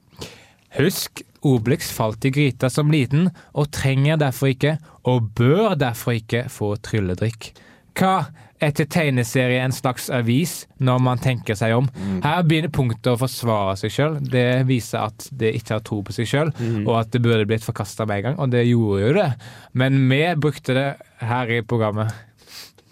Husk, 0.77 1.25
Obelix 1.47 1.93
falt 1.95 2.25
i 2.27 2.33
gryta 2.35 2.71
som 2.73 2.91
liten, 2.93 3.31
og 3.55 3.71
trenger 3.75 4.19
derfor 4.21 4.53
ikke, 4.53 4.77
og 5.07 5.31
bør 5.39 5.77
derfor 5.79 6.19
ikke, 6.19 6.47
få 6.53 6.75
trylledrikk. 6.83 7.53
Hva 7.97 8.27
er 8.61 8.73
til 8.77 8.89
tegneserie 8.93 9.61
en 9.61 9.75
slags 9.75 10.09
avis 10.13 10.63
når 10.85 11.01
man 11.05 11.21
tenker 11.23 11.57
seg 11.59 11.75
om? 11.77 11.89
Her 12.25 12.45
begynner 12.45 12.73
punktet 12.73 13.13
å 13.13 13.19
forsvare 13.21 13.77
seg 13.81 13.95
sjøl. 13.95 14.19
Det 14.21 14.67
viser 14.69 15.07
at 15.07 15.29
det 15.33 15.55
ikke 15.59 15.79
har 15.79 15.87
tro 15.87 16.03
på 16.05 16.17
seg 16.17 16.29
sjøl, 16.31 16.53
og 16.85 16.95
at 17.01 17.13
det 17.15 17.23
burde 17.25 17.49
blitt 17.49 17.65
forkasta 17.67 18.09
med 18.09 18.21
en 18.21 18.29
gang, 18.31 18.39
og 18.43 18.53
det 18.53 18.67
gjorde 18.69 19.03
jo 19.03 19.17
det. 19.17 19.31
Men 19.77 19.99
vi 20.11 20.23
brukte 20.41 20.77
det 20.77 20.89
her 21.25 21.57
i 21.57 21.65
programmet. 21.65 22.13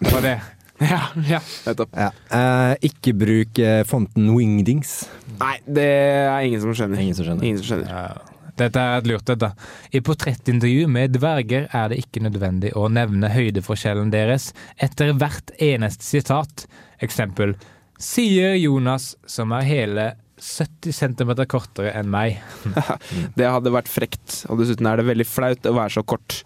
For 0.09 0.21
det. 0.25 0.39
Ja, 0.75 1.05
ja, 1.23 1.37
nettopp. 1.63 1.93
Ja. 1.95 2.09
Uh, 2.27 2.73
ikke 2.83 3.13
bruk 3.15 3.59
uh, 3.63 3.85
fonten 3.87 4.27
Wingdings. 4.35 5.05
Nei, 5.39 5.53
det 5.63 5.85
er 5.87 6.35
ingen 6.43 6.59
som 6.59 6.75
skjønner. 6.75 6.99
Ingen 6.99 7.15
som 7.15 7.29
skjønner. 7.29 7.47
Ingen 7.47 7.61
som 7.61 7.69
skjønner. 7.69 7.93
Ja. 7.95 8.34
Dette 8.59 8.79
er 8.79 8.99
et 9.01 9.09
lurt 9.09 9.27
dette. 9.27 9.51
I 9.91 10.01
portrettintervju 10.05 10.87
med 10.91 11.15
dverger 11.17 11.67
er 11.75 11.91
det 11.91 11.99
ikke 12.03 12.23
nødvendig 12.23 12.73
å 12.77 12.87
nevne 12.91 13.31
høydeforskjellen 13.33 14.13
deres 14.13 14.51
etter 14.77 15.13
hvert 15.15 15.51
eneste 15.59 16.07
sitat. 16.07 16.67
Eksempel 17.03 17.55
sier 18.01 18.55
Jonas, 18.59 19.13
som 19.27 19.53
er 19.55 19.67
hele 19.67 20.07
70 20.41 20.91
cm 20.95 21.31
kortere 21.51 21.93
enn 21.95 22.09
meg. 22.11 22.41
Det 23.37 23.47
hadde 23.47 23.73
vært 23.73 23.91
frekt, 23.91 24.43
og 24.49 24.59
dessuten 24.61 24.87
er 24.89 24.99
det 24.99 25.07
veldig 25.07 25.27
flaut 25.27 25.69
å 25.69 25.75
være 25.77 25.95
så 25.97 26.03
kort. 26.07 26.43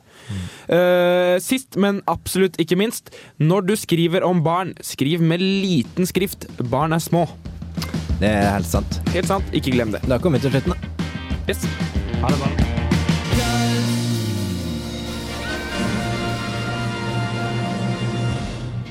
Eh, 0.70 1.38
sist, 1.42 1.78
men 1.80 2.04
absolutt 2.12 2.60
ikke 2.62 2.78
minst, 2.80 3.14
når 3.42 3.70
du 3.70 3.76
skriver 3.80 4.26
om 4.26 4.44
barn, 4.46 4.76
skriv 4.86 5.24
med 5.26 5.42
liten 5.42 6.10
skrift. 6.10 6.46
Barn 6.70 6.94
er 6.94 7.04
små. 7.04 7.26
Det 8.20 8.30
er 8.30 8.52
helt 8.52 8.70
sant. 8.70 9.00
Helt 9.16 9.32
sant, 9.32 9.56
ikke 9.56 9.74
glem 9.74 9.96
det. 9.96 10.04
Da 10.10 10.20
kommer 10.22 10.42
vi 10.42 10.50
til 10.50 10.60
slutten, 10.60 10.76
da. 10.76 11.08
Yes. 11.50 11.66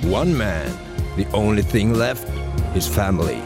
One 0.08 0.36
man, 0.36 0.72
the 1.16 1.26
only 1.34 1.60
thing 1.60 1.92
left, 1.92 2.26
his 2.72 2.88
family. 2.88 3.38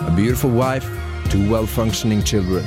A 0.00 0.12
beautiful 0.14 0.50
wife, 0.50 0.86
two 1.30 1.50
well-functioning 1.50 2.22
children. 2.22 2.64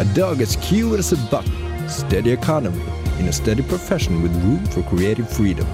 A 0.00 0.04
dog 0.12 0.40
as 0.40 0.56
cute 0.56 0.98
as 0.98 1.12
a 1.12 1.16
buck, 1.30 1.46
steady 1.88 2.32
economy, 2.32 2.82
in 3.20 3.28
a 3.28 3.32
steady 3.32 3.62
profession 3.62 4.22
with 4.22 4.34
room 4.42 4.64
for 4.66 4.82
creative 4.82 5.30
freedom. 5.30 5.66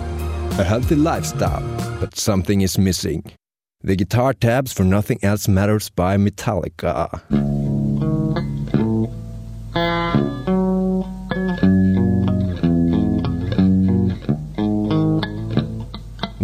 A 0.58 0.64
healthy 0.64 0.96
lifestyle, 0.96 1.62
but 1.98 2.14
something 2.14 2.60
is 2.60 2.76
missing. 2.76 3.24
The 3.80 3.96
guitar 3.96 4.34
tabs 4.34 4.74
for 4.74 4.84
Nothing 4.84 5.18
Else 5.22 5.48
Matters 5.48 5.88
by 5.88 6.18
Metallica. 6.18 7.22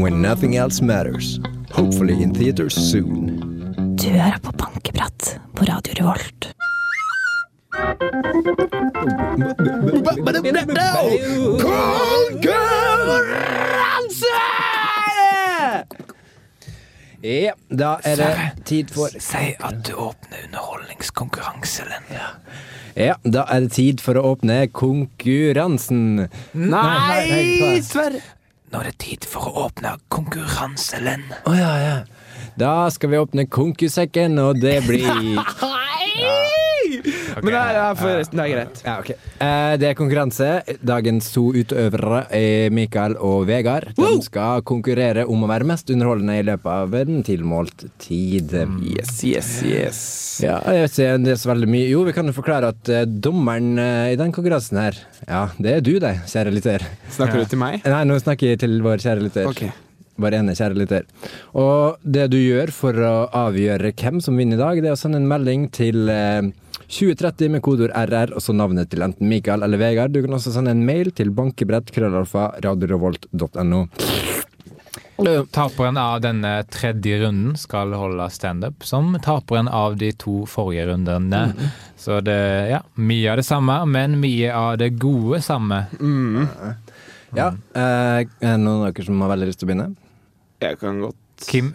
When 0.03 0.21
nothing 0.21 0.57
else 0.57 0.83
matters. 0.83 1.39
Hopefully 1.71 2.23
in 2.23 2.35
theaters 2.35 2.75
soon. 2.75 3.39
Du 3.97 4.09
hører 4.09 4.39
på 4.43 4.53
Bankeprat 4.53 5.39
på 5.55 5.65
Radio 5.65 5.95
Revolt. 6.01 6.49
Ja, 17.23 17.55
da 17.71 17.95
er 18.03 18.17
det 18.17 18.35
tid 18.65 18.91
for 18.91 19.07
Si 19.23 19.55
at 19.55 19.87
du 19.87 19.95
åpner 19.95 20.45
underholdningskonkurranse, 20.49 21.87
Len. 21.87 22.13
Ja, 22.99 23.15
da 23.23 23.47
er 23.47 23.69
det 23.69 23.75
tid 23.79 24.03
for 24.03 24.19
å 24.19 24.35
åpne 24.35 24.65
konkurransen. 24.67 26.27
Nei, 26.59 27.83
Sverre! 27.87 28.42
Nå 28.73 28.81
er 28.81 28.89
det 28.89 28.99
tid 29.05 29.27
for 29.29 29.51
å 29.51 29.67
åpne 29.67 29.99
konkurranselen. 30.13 31.27
Å 31.45 31.51
oh, 31.51 31.57
ja, 31.59 31.73
ja. 31.77 31.97
Da 32.57 32.89
skal 32.93 33.13
vi 33.13 33.21
åpne 33.21 33.45
konkusekken, 33.45 34.39
og 34.41 34.63
det 34.65 34.79
blir 34.87 35.13
Men 37.41 37.51
det 37.55 37.63
er, 37.63 37.97
forresten, 37.99 38.41
det 38.41 38.45
er 38.45 38.53
greit. 38.53 38.83
Ja, 38.87 38.97
okay. 39.01 39.17
Eh, 39.39 39.75
det 39.81 39.89
er 39.91 39.99
konkurranse. 39.99 40.51
Dagens 40.85 41.31
to 41.35 41.49
utøvere 41.57 42.25
er 42.37 42.73
Mikael 42.75 43.17
og 43.21 43.47
Vegard. 43.49 43.93
De 43.97 44.11
skal 44.25 44.65
konkurrere 44.69 45.25
om 45.31 45.45
å 45.45 45.51
være 45.51 45.69
mest 45.69 45.91
underholdende 45.93 46.39
i 46.41 46.47
løpet 46.51 46.71
av 46.73 46.97
en 47.03 47.23
tilmålt 47.27 47.87
tid. 48.03 48.55
Yes, 48.83 49.15
yes, 49.25 49.53
yes. 49.67 50.03
Ja, 50.45 50.59
jeg 50.73 50.87
vet 50.87 50.99
ikke 50.99 51.21
det 51.27 51.35
er 51.35 51.41
så 51.41 51.53
veldig 51.53 51.71
mye. 51.71 51.87
Jo, 51.91 52.03
vi 52.09 52.17
kan 52.17 52.29
jo 52.29 52.37
forklare 52.37 52.73
at 52.75 52.93
eh, 52.93 53.07
dommeren 53.07 53.77
eh, 53.81 54.13
i 54.15 54.19
den 54.21 54.35
konkurransen 54.35 54.81
her, 54.81 54.99
ja, 55.27 55.47
det 55.63 55.79
er 55.79 55.87
du, 55.87 55.95
deg, 56.03 56.23
kjære 56.31 56.53
lytter. 56.55 56.85
Snakker 57.15 57.43
du 57.43 57.49
til 57.55 57.63
meg? 57.63 57.81
Nei, 57.87 58.05
nå 58.09 58.19
snakker 58.23 58.55
jeg 58.55 58.63
til 58.65 58.79
vår 58.85 59.03
kjære 59.05 59.27
lytter. 59.27 59.49
Ok. 59.51 59.65
Vår 60.23 60.37
ene 60.37 60.55
kjære 60.57 60.77
lytter. 60.77 61.07
Og 61.59 62.03
det 62.05 62.27
du 62.33 62.37
gjør 62.39 62.73
for 62.75 62.99
å 63.01 63.15
avgjøre 63.47 63.95
hvem 63.97 64.21
som 64.25 64.37
vinner 64.39 64.59
i 64.59 64.61
dag, 64.61 64.83
det 64.83 64.91
er 64.91 64.97
å 64.97 65.01
sende 65.01 65.21
en 65.23 65.31
melding 65.31 65.71
til 65.73 66.11
eh, 66.13 66.51
2030 66.93 67.49
med 67.55 67.63
kodeord 67.65 67.95
RR 67.97 68.35
og 68.37 68.45
så 68.45 68.53
navnet 68.57 68.91
til 68.93 69.05
enten 69.05 69.29
Mikael 69.31 69.65
eller 69.65 69.81
Vegard. 69.81 70.13
Du 70.13 70.21
kan 70.25 70.37
også 70.37 70.53
sende 70.53 70.75
en 70.75 70.85
mail 70.85 71.13
til 71.17 71.33
bankebrett.krøllalfa.radiorevolt.no. 71.33 73.31
krøllalfa 73.33 73.89
radiorevolt.no. 73.89 74.33
Taperen 75.53 75.97
av 75.97 76.21
denne 76.25 76.51
tredje 76.73 77.21
runden 77.23 77.57
skal 77.57 77.93
holde 77.95 78.27
standup 78.33 78.85
som 78.85 79.13
taperen 79.23 79.69
av 79.69 79.97
de 80.01 80.11
to 80.19 80.43
forrige 80.51 80.87
rundene. 80.89 81.43
Så 81.97 82.21
det 82.25 82.39
ja, 82.73 82.81
mye 82.95 83.31
av 83.31 83.39
det 83.39 83.47
samme, 83.47 83.77
men 83.87 84.19
mye 84.23 84.51
av 84.57 84.79
det 84.83 84.93
gode 85.01 85.43
samme. 85.45 85.85
Ja, 87.37 87.53
eh, 87.53 88.25
er 88.25 88.27
det 88.27 88.57
noen 88.61 88.83
av 88.83 88.91
dere 88.91 89.07
som 89.07 89.23
har 89.25 89.33
veldig 89.33 89.49
lyst 89.49 89.63
til 89.63 89.69
å 89.69 89.73
begynne? 89.73 89.93
Jeg 90.63 90.81
kan 90.83 90.99
godt 91.05 91.47
Kim, 91.49 91.73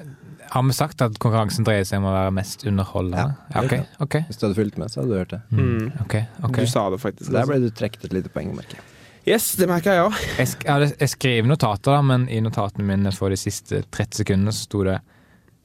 har 0.51 0.63
vi 0.67 0.75
sagt 0.75 1.01
at 1.05 1.17
konkurransen 1.23 1.65
dreier 1.67 1.85
seg 1.87 1.99
om 2.01 2.07
å 2.09 2.13
være 2.15 2.33
mest 2.35 2.65
underholdende? 2.67 3.25
Ja. 3.53 3.63
Okay, 3.63 3.81
okay. 4.03 4.25
Hvis 4.29 4.39
du 4.41 4.45
hadde 4.47 4.57
fulgt 4.59 4.77
med, 4.81 4.91
så 4.93 5.01
hadde 5.01 5.11
du 5.13 5.17
hørt 5.19 5.33
det. 5.35 5.41
mm. 5.51 5.89
Okay, 6.05 6.23
ok. 6.43 6.61
Du 6.63 6.71
sa 6.71 6.85
det 6.93 7.01
faktisk. 7.03 7.31
Der 7.35 7.49
ble 7.49 7.59
du 7.63 7.69
trukket 7.75 8.07
et 8.09 8.15
lite 8.15 8.31
poeng, 8.33 8.53
merker 8.57 8.79
jeg. 8.79 8.87
Yes, 9.27 9.49
det 9.59 9.67
merker 9.67 9.91
jeg 9.91 10.05
òg. 10.07 10.21
Jeg, 10.37 10.47
sk 10.53 10.61
jeg, 10.69 10.87
skriver 10.87 11.11
skrev 11.11 11.49
notater, 11.51 11.91
da, 11.97 11.99
men 12.13 12.29
i 12.31 12.39
notatene 12.39 12.85
mine 12.87 13.11
for 13.11 13.33
de 13.33 13.39
siste 13.39 13.81
30 13.91 14.21
sekundene 14.21 14.53
så 14.55 14.63
sto 14.69 14.85
det 14.87 15.01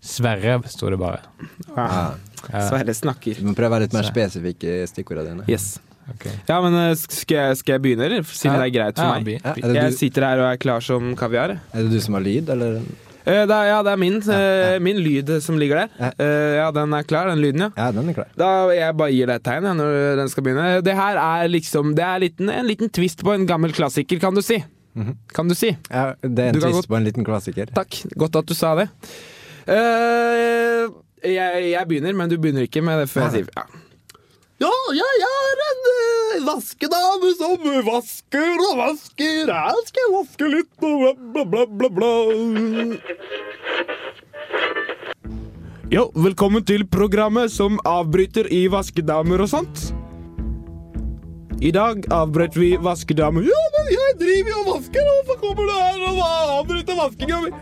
Sverre, 0.03 0.57
sto 0.67 0.89
det 0.91 0.99
bare. 0.99 1.21
Ja. 1.77 1.87
Ja, 2.51 2.63
Sverre 2.67 2.91
snakker. 2.99 3.39
Du 3.39 3.47
må 3.47 3.55
prøve 3.55 3.71
å 3.71 3.75
være 3.77 3.87
litt 3.87 3.95
mer 3.95 4.09
spesifikk 4.09 4.65
i 4.67 4.81
stikkordene 4.91 5.45
dine. 5.45 5.47
Yes. 5.47 5.77
Okay. 6.11 6.35
Ja, 6.49 6.57
men 6.65 6.75
eh, 6.75 6.97
skal 6.99 7.37
jeg, 7.39 7.61
skal 7.61 7.77
jeg 7.77 7.85
begynne, 7.85 8.09
eller? 8.09 8.27
Siden 8.27 8.59
det 8.59 8.67
er 8.67 8.75
greit 8.75 8.99
for 8.99 9.07
Ja, 9.07 9.21
meg. 9.23 9.39
Ja, 9.63 9.71
Jeg 9.79 9.95
sitter 10.01 10.27
her 10.27 10.43
og 10.43 10.49
er 10.49 10.59
klar 10.59 10.83
som 10.83 11.13
kaviar. 11.19 11.55
er 11.71 11.87
det 11.87 11.95
du 11.95 12.01
som 12.03 12.19
har 12.19 12.25
lyd, 12.27 12.51
eller? 12.51 12.81
Eh, 13.23 13.45
det 13.47 13.55
er, 13.55 13.67
ja, 13.71 13.79
det 13.87 13.93
er 13.93 14.01
min, 14.03 14.17
eh, 14.35 14.77
min 14.83 14.99
lyd 14.99 15.29
som 15.45 15.59
ligger 15.61 15.83
der. 15.85 16.13
Eh, 16.19 16.57
ja, 16.59 16.71
den 16.75 16.93
er 16.97 17.07
klar, 17.07 17.29
den 17.31 17.43
lyden, 17.43 17.67
ja. 17.67 17.71
Ja, 17.79 17.91
den 17.95 18.09
er 18.11 18.17
klar. 18.17 18.31
Da 18.39 18.49
Jeg 18.75 18.97
bare 18.99 19.13
gir 19.15 19.31
deg 19.31 19.39
et 19.41 19.45
tegn 19.47 19.69
ja, 19.69 19.75
når 19.79 20.17
den 20.19 20.33
skal 20.33 20.47
begynne. 20.47 20.69
Det 20.83 20.95
her 20.99 21.21
er 21.23 21.49
liksom 21.53 21.95
Det 21.95 22.05
er 22.05 22.19
liten, 22.25 22.51
en 22.51 22.67
liten 22.67 22.91
twist 22.91 23.23
på 23.23 23.35
en 23.35 23.47
gammel 23.47 23.73
klassiker, 23.73 24.19
kan 24.23 24.35
du 24.35 24.43
si. 24.43 24.59
Mhm. 24.95 25.15
Kan 25.33 25.49
du 25.49 25.55
si. 25.55 25.71
Ja, 25.91 26.13
det 26.21 26.39
er 26.39 26.49
en 26.51 26.59
Du 26.59 26.61
kan 26.61 26.73
twist 26.75 26.89
på 26.91 26.99
en 26.99 27.05
liten 27.07 27.25
klassiker. 27.25 27.71
Takk. 27.73 28.03
Godt 28.19 28.37
at 28.43 28.47
du 28.51 28.55
sa 28.59 28.75
det. 28.77 28.89
Eh, 29.71 30.89
jeg, 31.23 31.71
jeg 31.71 31.89
begynner, 31.89 32.15
men 32.19 32.29
du 32.29 32.37
begynner 32.39 32.67
ikke 32.67 32.83
med 32.83 33.05
det 33.05 33.09
før 33.13 33.29
jeg 33.29 33.45
sier 33.45 33.53
ja. 33.57 33.65
Ja, 34.63 34.71
jeg 34.95 35.23
er 35.27 35.61
en 35.65 35.87
uh, 35.91 36.43
vaskedame 36.47 37.31
som 37.35 37.65
vasker 37.87 38.61
og 38.69 38.77
vasker. 38.79 39.49
Her 39.51 39.81
skal 39.89 40.05
jeg 40.05 40.13
vaske 40.13 40.51
litt 40.53 40.85
og 40.87 41.25
bla, 41.35 41.43
bla, 41.43 41.65
bla, 41.67 41.89
bla. 41.97 42.11
Jo, 45.91 46.05
velkommen 46.15 46.63
til 46.69 46.87
programmet 46.87 47.51
som 47.51 47.81
avbryter 47.89 48.47
i 48.55 48.69
vaskedamer 48.71 49.43
og 49.43 49.51
sånt. 49.51 49.83
I 51.59 51.75
dag 51.75 52.07
avbrøt 52.15 52.55
vi 52.55 52.77
vaskedamer. 52.87 53.43
Ja, 53.51 53.67
men 53.81 53.93
jeg 53.97 54.19
driver 54.23 54.55
jo 54.55 54.63
og 54.63 54.73
vasker, 54.77 55.11
og 55.17 55.27
så 55.27 55.41
kommer 55.43 55.67
du 55.67 55.75
her 55.75 56.07
og 56.13 56.23
avbryter 56.61 57.03
vaskinga 57.03 57.43
mi. 57.49 57.55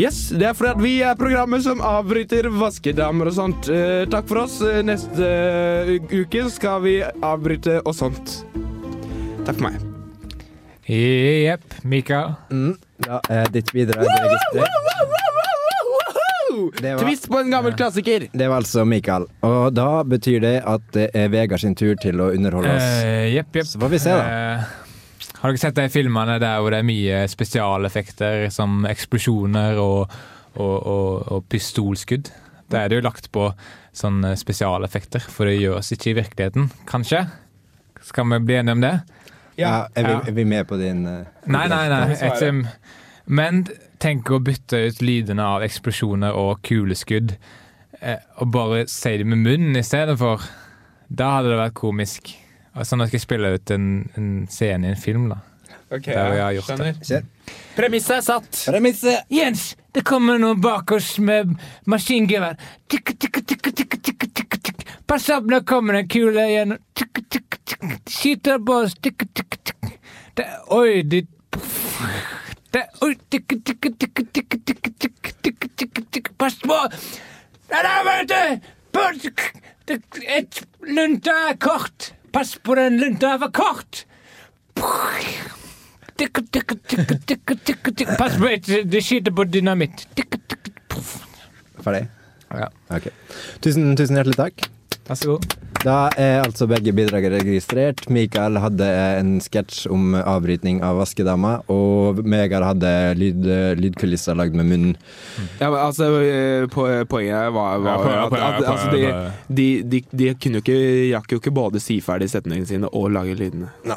Yes, 0.00 0.30
det 0.32 0.46
er 0.48 0.54
fordi 0.56 0.70
at 0.72 0.78
vi 0.80 0.92
er 1.04 1.16
programmet 1.18 1.60
som 1.66 1.82
avbryter 1.84 2.46
vaskedamer 2.56 3.28
og 3.28 3.34
sånt. 3.36 3.68
Eh, 3.68 4.06
takk 4.08 4.28
for 4.30 4.46
oss. 4.46 4.54
Eh, 4.64 4.78
Neste 4.86 5.26
eh, 5.28 5.90
uke 6.22 6.46
skal 6.54 6.80
vi 6.86 6.94
avbryte 7.04 7.80
og 7.84 7.92
sånt. 7.98 8.38
Takk 9.44 9.58
for 9.58 9.66
meg. 9.66 9.76
Jepp, 10.90 11.76
Mika. 11.84 12.22
Mm, 12.50 12.72
da 13.04 13.20
er 13.30 13.52
ditt 13.52 13.68
bidrag 13.76 14.08
registrert. 14.08 14.78
Tvist 16.50 16.88
var- 16.88 16.98
Twist 17.04 17.28
på 17.30 17.38
en 17.38 17.50
gammel 17.52 17.76
klassiker. 17.78 18.24
Det 18.32 18.48
var 18.48 18.56
altså 18.62 18.84
Mikael. 18.88 19.26
Og 19.46 19.74
da 19.76 20.02
betyr 20.02 20.40
det 20.42 20.56
at 20.66 20.82
det 20.96 21.10
er 21.14 21.28
Vegard 21.30 21.60
sin 21.62 21.76
tur 21.78 21.94
til 22.02 22.18
å 22.20 22.30
underholde 22.34 22.72
oss. 22.72 22.88
Uh, 23.04 23.28
yep, 23.36 23.52
yep. 23.54 23.68
Så 23.68 23.78
får 23.80 23.92
vi 23.92 24.00
se, 24.02 24.16
da. 24.16 24.24
Eh, 24.24 24.64
Har 25.40 25.54
dere 25.54 25.60
sett 25.62 25.78
de 25.78 25.88
filmene 25.88 26.36
der 26.42 26.60
hvor 26.60 26.74
det 26.74 26.82
er 26.82 26.88
mye 26.88 27.20
spesialeffekter, 27.32 28.50
som 28.52 28.84
eksplosjoner 28.88 29.78
og, 29.80 30.12
og, 30.52 30.74
og, 30.76 31.30
og 31.32 31.46
pistolskudd? 31.48 32.28
Da 32.70 32.82
er 32.82 32.90
det 32.90 32.98
jo 33.00 33.06
lagt 33.06 33.30
på 33.32 33.46
sånne 33.96 34.34
spesialeffekter, 34.38 35.24
for 35.32 35.48
det 35.48 35.56
gjøres 35.62 35.90
ikke 35.96 36.12
i 36.12 36.18
virkeligheten, 36.20 36.68
kanskje? 36.90 37.24
Skal 38.04 38.28
vi 38.34 38.40
bli 38.44 38.58
enige 38.60 38.76
om 38.76 38.84
det? 38.84 38.92
Ja, 39.56 39.72
er, 39.96 40.06
vi, 40.06 40.12
er 40.28 40.36
vi 40.36 40.44
med 40.48 40.68
på 40.68 40.76
din 40.80 41.02
uh, 41.08 41.24
Nei, 41.50 41.64
nei, 41.68 41.82
nei. 41.90 42.14
Et, 42.16 42.92
men 43.28 43.64
tenk 44.00 44.30
å 44.32 44.40
bytte 44.44 44.78
ut 44.88 45.02
lydene 45.04 45.44
av 45.56 45.64
eksplosjoner 45.64 46.36
og 46.36 46.60
kuleskudd, 46.68 47.34
eh, 48.00 48.20
og 48.40 48.52
bare 48.54 48.84
si 48.92 49.16
det 49.20 49.28
med 49.28 49.42
munnen 49.44 49.80
i 49.80 49.84
stedet 49.84 50.16
for. 50.20 50.44
Da 51.08 51.34
hadde 51.38 51.52
det 51.52 51.60
vært 51.64 51.78
komisk. 51.80 52.32
Altså 52.74 52.96
når 52.96 53.04
jeg 53.08 53.10
skal 53.14 53.20
spille 53.24 53.54
ut 53.56 53.70
en, 53.74 53.86
en 54.16 54.28
scene 54.50 54.86
i 54.86 54.94
en 54.94 55.00
film, 55.00 55.28
da. 55.32 55.40
Ok, 55.90 56.04
Der 56.06 56.34
jeg 56.36 56.42
har 56.44 56.52
gjort 56.54 56.78
det. 56.78 57.22
Premisset 57.74 58.16
er 58.16 58.20
satt. 58.22 58.60
Premisse. 58.70 59.16
Jens, 59.34 59.72
det 59.94 60.04
kommer 60.06 60.38
noen 60.38 60.60
bak 60.62 60.92
oss 60.94 61.16
med 61.18 61.56
maskingevær. 61.90 62.54
Pass 65.10 65.26
opp, 65.34 65.48
nå 65.50 65.58
kommer 65.66 65.96
det 65.98 66.04
en 66.04 66.10
kule 66.14 66.44
igjen. 66.46 66.76
Tikk, 66.94 67.24
tikk, 67.32 67.56
tikk. 67.66 67.96
Skyter 68.06 68.60
på 68.62 68.76
oss. 68.84 68.94
Tikk, 69.02 69.24
tikk, 69.34 69.56
tikk. 69.66 69.96
Det, 70.38 70.46
oi, 70.70 71.02
de 71.02 71.24
det, 72.70 72.84
Oi, 73.02 73.16
tikk, 73.32 73.48
tikk, 73.66 73.82
tikk, 73.82 73.98
tikk, 73.98 74.22
tikk, 74.30 74.54
tikk, 74.70 75.32
tikk, 75.42 75.66
tikk, 75.74 76.04
tikk. 76.14 76.30
Pass 76.38 76.60
på! 76.62 76.78
Nei, 77.72 77.96
vent! 78.06 78.70
Pass- 78.94 79.26
Et 79.90 80.62
lunte 80.86 81.34
er 81.34 81.56
kort. 81.58 82.12
Pass 82.32 82.54
på 82.62 82.74
den 82.78 82.98
lunta 83.00 83.34
er 83.34 83.38
for 83.42 83.50
kort. 83.50 84.04
Pass 88.18 88.36
på, 88.38 88.48
et- 88.48 88.90
det 88.90 89.02
skyter 89.04 89.32
på 89.32 89.44
dynamitt. 89.44 90.06
Ferdig? 91.82 92.06
Ja. 92.50 92.68
Okay. 92.90 93.12
Tusen, 93.62 93.94
tusen 93.96 94.16
hjertelig 94.18 94.36
takk. 94.36 94.66
Vær 95.08 95.14
så 95.16 95.36
god. 95.36 95.69
Da 95.80 96.10
er 96.20 96.42
altså 96.44 96.66
begge 96.68 96.92
bidrag 96.92 97.24
registrert. 97.32 98.02
Mikael 98.12 98.58
hadde 98.60 98.86
en 99.16 99.38
sketsj 99.40 99.86
om 99.88 100.12
avbrytning 100.18 100.82
av 100.84 100.98
vaskedama, 101.00 101.54
og 101.72 102.20
Megar 102.28 102.66
hadde 102.66 102.90
lyd, 103.16 103.46
lydkulisser 103.80 104.36
lagd 104.36 104.58
med 104.58 104.68
munnen. 104.68 104.98
Ja, 105.60 105.70
men 105.70 105.78
altså, 105.80 106.10
eh, 106.20 106.66
po 106.68 106.84
Poenget 107.10 107.52
var, 107.54 107.78
var 107.80 108.04
at, 108.26 108.34
at 108.34 108.68
altså, 108.68 108.90
de, 108.92 109.00
de, 109.48 109.66
de, 109.88 110.02
de 110.12 110.28
kunne 110.42 110.60
jo 110.60 110.64
ikke, 110.64 111.16
rakk 111.16 111.32
jo 111.32 111.38
ikke 111.40 111.54
både 111.54 111.80
si 111.80 111.96
ferdig 112.04 112.28
setningene 112.30 112.68
sine 112.68 112.90
og 112.92 113.08
lage 113.14 113.34
lydene. 113.38 113.70
Ja, 113.86 113.96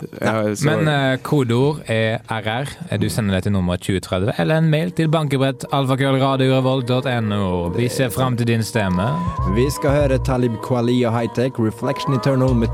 Men 0.63 0.88
uh, 0.88 1.17
kodeord 1.26 1.84
er 1.91 2.24
RR. 2.32 2.72
Du 3.02 3.10
sender 3.12 3.38
det 3.38 3.43
til 3.50 3.56
nummer 3.58 3.76
2030, 3.76 4.34
eller 4.39 4.63
en 4.63 4.72
mail 4.72 4.93
til 4.96 5.12
bankebrett 5.12 5.67
alfakrøllradiorevolt.no. 5.76 7.43
Vi 7.76 7.89
ser 7.91 8.13
fram 8.13 8.39
til 8.39 8.48
din 8.54 8.63
stemme. 8.63 9.10
Vi 9.58 9.67
skal 9.74 9.98
høre 10.00 10.22
Talib 10.24 10.56
Kwali 10.63 11.02
og 11.04 11.17
Hightech, 11.17 11.60
Reflection 11.74 12.14
Eternal 12.14 12.56
med 12.56 12.68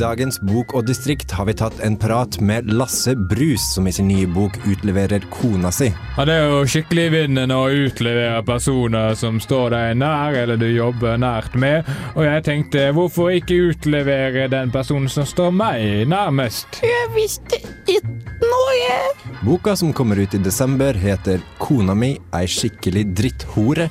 dagens 0.00 0.38
Bok 0.40 0.72
og 0.78 0.86
distrikt 0.88 1.32
har 1.36 1.46
vi 1.48 1.54
tatt 1.60 1.80
en 1.84 1.96
prat 2.00 2.38
med 2.40 2.70
Lasse 2.72 3.12
Brus, 3.14 3.62
som 3.74 3.86
i 3.88 3.92
sin 3.92 4.08
nye 4.08 4.28
bok 4.30 4.56
utleverer 4.64 5.24
kona 5.32 5.70
si. 5.74 5.90
Ja, 6.16 6.24
Det 6.24 6.36
er 6.36 6.48
jo 6.48 6.62
skikkelig 6.68 7.06
vinnende 7.12 7.56
å 7.56 7.68
utlevere 7.68 8.42
personer 8.46 9.14
som 9.18 9.40
står 9.40 9.70
deg 9.74 9.98
nær, 10.00 10.36
eller 10.42 10.60
du 10.60 10.66
jobber 10.70 11.20
nært 11.20 11.54
med. 11.54 11.88
Og 12.16 12.24
jeg 12.24 12.44
tenkte, 12.48 12.86
hvorfor 12.96 13.32
ikke 13.36 13.60
utlevere 13.70 14.48
den 14.52 14.72
personen 14.72 15.08
som 15.12 15.28
står 15.28 15.52
meg 15.52 16.08
nærmest? 16.08 16.80
Jeg 16.84 17.12
visste 17.16 17.60
ikke 17.84 18.16
noe. 18.40 19.00
Boka 19.44 19.76
som 19.76 19.92
kommer 19.96 20.20
ut 20.20 20.34
i 20.34 20.42
desember, 20.42 20.96
heter 20.96 21.42
Kona 21.60 21.94
mi 21.94 22.14
ei 22.36 22.46
skikkelig 22.48 23.08
dritthore. 23.16 23.90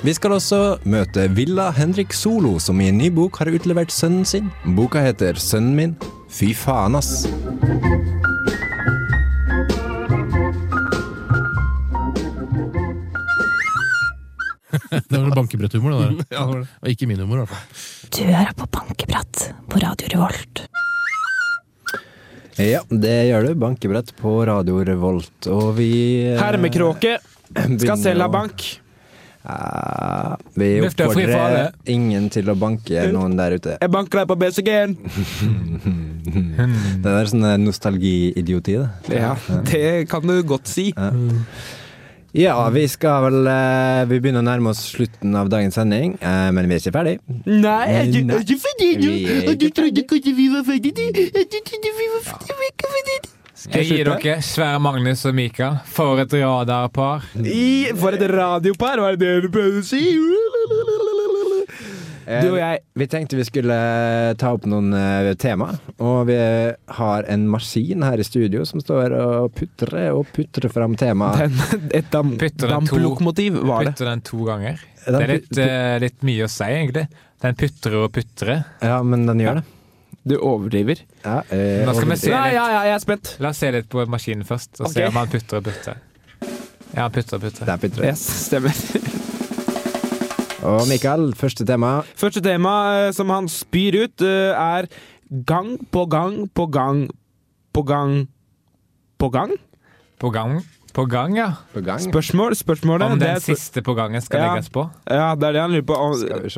Vi 0.00 0.14
skal 0.16 0.32
også 0.32 0.58
møte 0.88 1.26
Villa 1.36 1.68
Henrik 1.76 2.14
Solo, 2.16 2.54
som 2.62 2.80
i 2.80 2.88
en 2.88 2.96
ny 2.96 3.10
bok 3.12 3.36
har 3.42 3.50
utlevert 3.52 3.92
sønnen 3.92 4.24
sin. 4.24 4.48
Boka 4.76 5.02
heter 5.04 5.36
Sønnen 5.36 5.76
min. 5.76 5.92
Fy 6.32 6.54
faen, 6.56 6.96
ass. 6.96 7.26
Det 15.10 15.18
var 15.18 15.34
bankebretthumor, 15.36 15.92
det 15.98 16.26
der. 16.30 16.66
Og 16.82 16.88
ikke 16.88 17.08
min 17.10 17.20
humor, 17.20 17.42
i 17.42 17.44
hvert 17.44 17.52
fall. 17.52 18.10
Du 18.16 18.22
hører 18.24 18.54
på 18.56 18.68
Bankebrett 18.72 19.46
på 19.70 19.84
Radio 19.84 20.12
Revolt. 20.16 20.66
Ja, 22.60 22.80
det 22.88 23.16
gjør 23.30 23.50
du. 23.50 23.56
Bankebrett 23.60 24.14
på 24.18 24.38
Radio 24.48 24.80
Revolt. 24.84 25.50
Og 25.52 25.74
vi 25.78 25.90
eh, 26.24 26.38
Hermekråke 26.40 27.18
begynner 27.52 27.84
skal 27.84 28.00
selge 28.00 28.30
bank. 28.32 28.70
Ja, 29.40 30.36
vi 30.52 30.66
er 30.76 30.84
oppfordrer 30.84 31.70
ingen 31.88 32.26
til 32.32 32.50
å 32.52 32.54
banke 32.60 33.06
noen 33.12 33.38
der 33.38 33.56
ute. 33.56 33.76
Jeg 33.80 33.92
banker 33.94 34.20
deg 34.20 34.28
på 34.28 34.36
BCG-en. 34.42 34.96
Det 37.00 37.12
er 37.16 37.30
sånn 37.32 37.46
nostalgi-idioti, 37.64 38.76
det. 39.08 39.16
Ja, 39.16 39.32
det 39.70 39.84
kan 40.12 40.26
du 40.28 40.36
godt 40.44 40.68
si. 40.68 40.90
Ja, 42.36 42.54
vi 42.70 42.84
skal 42.86 43.24
vel 43.24 43.48
eh, 43.50 44.04
Vi 44.06 44.20
begynner 44.22 44.38
å 44.44 44.46
nærme 44.46 44.70
oss 44.70 44.84
slutten 44.92 45.32
av 45.34 45.48
dagens 45.50 45.74
sending, 45.74 46.12
eh, 46.22 46.50
men 46.54 46.68
vi 46.70 46.76
er 46.76 46.82
ikke 46.84 46.92
ferdig. 46.94 47.16
Nei, 47.48 47.80
jeg 47.90 48.22
Nei. 48.28 48.36
er 48.36 48.44
ikke 48.44 48.60
ferdig 48.68 48.90
nå. 49.00 49.10
Er 49.50 49.58
Du 49.58 49.66
trodde 49.74 50.04
kanskje 50.12 50.36
vi 50.36 50.46
var 50.52 50.62
ferdig? 50.68 50.92
du? 50.94 51.02
Trodde 51.10 51.90
vi 51.98 52.06
var 52.12 52.22
ferdig, 52.28 53.18
er 53.68 53.72
ferdig. 53.72 53.88
Jeg 53.90 53.98
gir 53.98 54.10
dere 54.10 54.42
Sverre 54.46 54.80
Magnus 54.82 55.24
og 55.28 55.36
Mika 55.36 55.70
for 55.90 56.20
et 56.22 56.32
radarpar. 56.38 57.26
I, 57.40 57.90
for 57.98 58.16
et 58.16 58.24
radiopar, 58.30 59.02
var 59.02 59.16
det 59.16 59.26
det 59.26 59.46
du 59.46 59.52
prøvde 59.52 59.82
å 59.82 59.86
si? 59.86 60.04
Du 62.30 62.52
og 62.52 62.58
jeg 62.60 62.78
Vi 62.94 63.06
tenkte 63.10 63.38
vi 63.38 63.44
skulle 63.48 63.76
ta 64.38 64.52
opp 64.54 64.66
noen 64.70 64.92
uh, 64.94 65.32
tema, 65.40 65.72
og 65.98 66.28
vi 66.28 66.36
har 67.00 67.26
en 67.32 67.46
maskin 67.50 68.04
her 68.06 68.22
i 68.22 68.26
studio 68.26 68.62
som 68.68 68.82
står 68.82 69.16
og 69.16 69.56
putrer 69.56 70.12
og 70.12 70.30
putrer 70.36 70.70
fram 70.70 70.94
tema. 71.00 71.32
den, 71.40 71.88
Et 71.96 72.06
dam, 72.12 72.36
damplokomotiv 72.38 73.58
var 73.64 73.88
det. 73.88 73.96
Putter 73.96 74.12
den 74.12 74.22
to 74.26 74.44
ganger. 74.46 74.78
Den 75.06 75.16
Det 75.16 75.24
er 75.24 75.34
litt, 75.34 75.58
eh, 75.64 75.98
litt 76.06 76.24
mye 76.28 76.46
å 76.46 76.52
si, 76.52 76.70
egentlig. 76.70 77.08
Den 77.40 77.56
putrer 77.58 77.98
og 78.04 78.10
putrer. 78.14 78.64
Ja, 78.84 79.02
men 79.02 79.26
den 79.26 79.40
gjør 79.42 79.62
det. 79.62 79.68
Du 80.24 80.36
overdriver. 80.36 81.00
Ja, 81.24 81.40
eh, 81.48 81.86
Nå 81.86 81.94
skal 81.96 82.10
vi 82.10 82.16
se 82.20 82.28
litt. 82.28 82.36
ja, 82.36 82.66
ja, 82.70 82.82
jeg 82.90 82.94
er 82.94 83.02
spent. 83.02 83.36
La 83.40 83.54
oss 83.54 83.62
se 83.62 83.70
litt 83.72 83.88
på 83.88 84.04
maskinen 84.10 84.44
først, 84.44 84.74
og 84.80 84.90
okay. 84.90 85.00
se 85.00 85.06
om 85.08 85.16
han 85.16 85.30
putter 85.32 85.60
og 85.60 85.64
putter. 85.64 86.02
Ja, 86.90 87.06
han 87.06 87.14
putter 87.14 87.38
og 87.38 87.46
putter. 87.46 87.70
Der 87.70 87.80
putter 87.80 88.04
Yes, 88.10 88.26
stemmer. 88.50 88.74
Og 90.68 90.84
Mikael, 90.90 91.30
første 91.38 91.64
tema. 91.64 92.02
Første 92.20 92.42
tema 92.44 92.74
eh, 93.06 93.12
som 93.16 93.30
han 93.32 93.48
spyr 93.48 93.96
ut, 94.02 94.26
eh, 94.26 94.52
er 94.52 94.90
gang 95.48 95.78
på 95.88 96.04
gang 96.12 96.42
på 96.52 96.66
gang 96.68 97.06
på 97.72 97.82
gang 97.88 98.28
på 99.20 99.30
gang? 99.30 99.56
På 100.20 100.28
gang, 100.32 100.60
på 100.92 101.04
gang, 101.08 101.36
ja. 101.36 101.52
På 101.72 101.80
gang. 101.80 102.00
Spørsmål? 102.00 102.56
Spørsmålet 102.56 103.06
Om 103.06 103.18
det 103.18 103.28
den 103.28 103.36
er 103.36 103.40
siste 103.40 103.82
på 103.82 103.94
gangen 103.94 104.20
skal 104.20 104.40
Ja. 104.40 104.54
legges 104.54 104.68
på. 104.68 104.90
Ja, 105.08 105.34
det 105.34 105.48
er 105.48 105.52
det 105.52 105.60
han 105.60 105.70
lurer 105.70 105.86
på. 105.86 105.94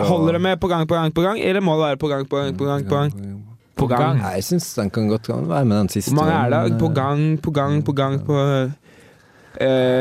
Holder 0.03 0.33
det 0.33 0.41
med 0.41 0.61
på 0.61 0.69
gang 0.69 0.89
på 0.89 0.95
gang 0.95 1.15
på 1.15 1.23
gang, 1.23 1.39
eller 1.41 1.61
må 1.61 1.77
det 1.79 1.87
være 1.87 1.97
på 1.97 2.09
gang 2.09 2.29
på 2.29 2.37
gang 2.37 2.59
på 2.59 2.65
gang? 2.65 2.89
På 2.89 2.95
gang? 2.97 3.42
På 3.77 3.87
gang. 3.89 4.21
Jeg 4.21 4.45
syns 4.45 4.75
den 4.77 4.91
kan 4.91 5.09
godt 5.09 5.27
kan 5.27 5.49
være 5.49 5.65
med 5.65 5.77
den 5.79 5.89
siste. 5.89 6.13
Hvor 6.15 6.25
mange 6.25 6.39
er 6.39 6.69
det? 6.69 6.79
På 6.79 6.87
eh, 6.91 6.95
gang 6.95 7.25
på 7.43 7.51
gang 7.51 7.85
på 7.85 7.93
gang 7.93 8.19
på 8.27 8.37
uh, 8.37 8.71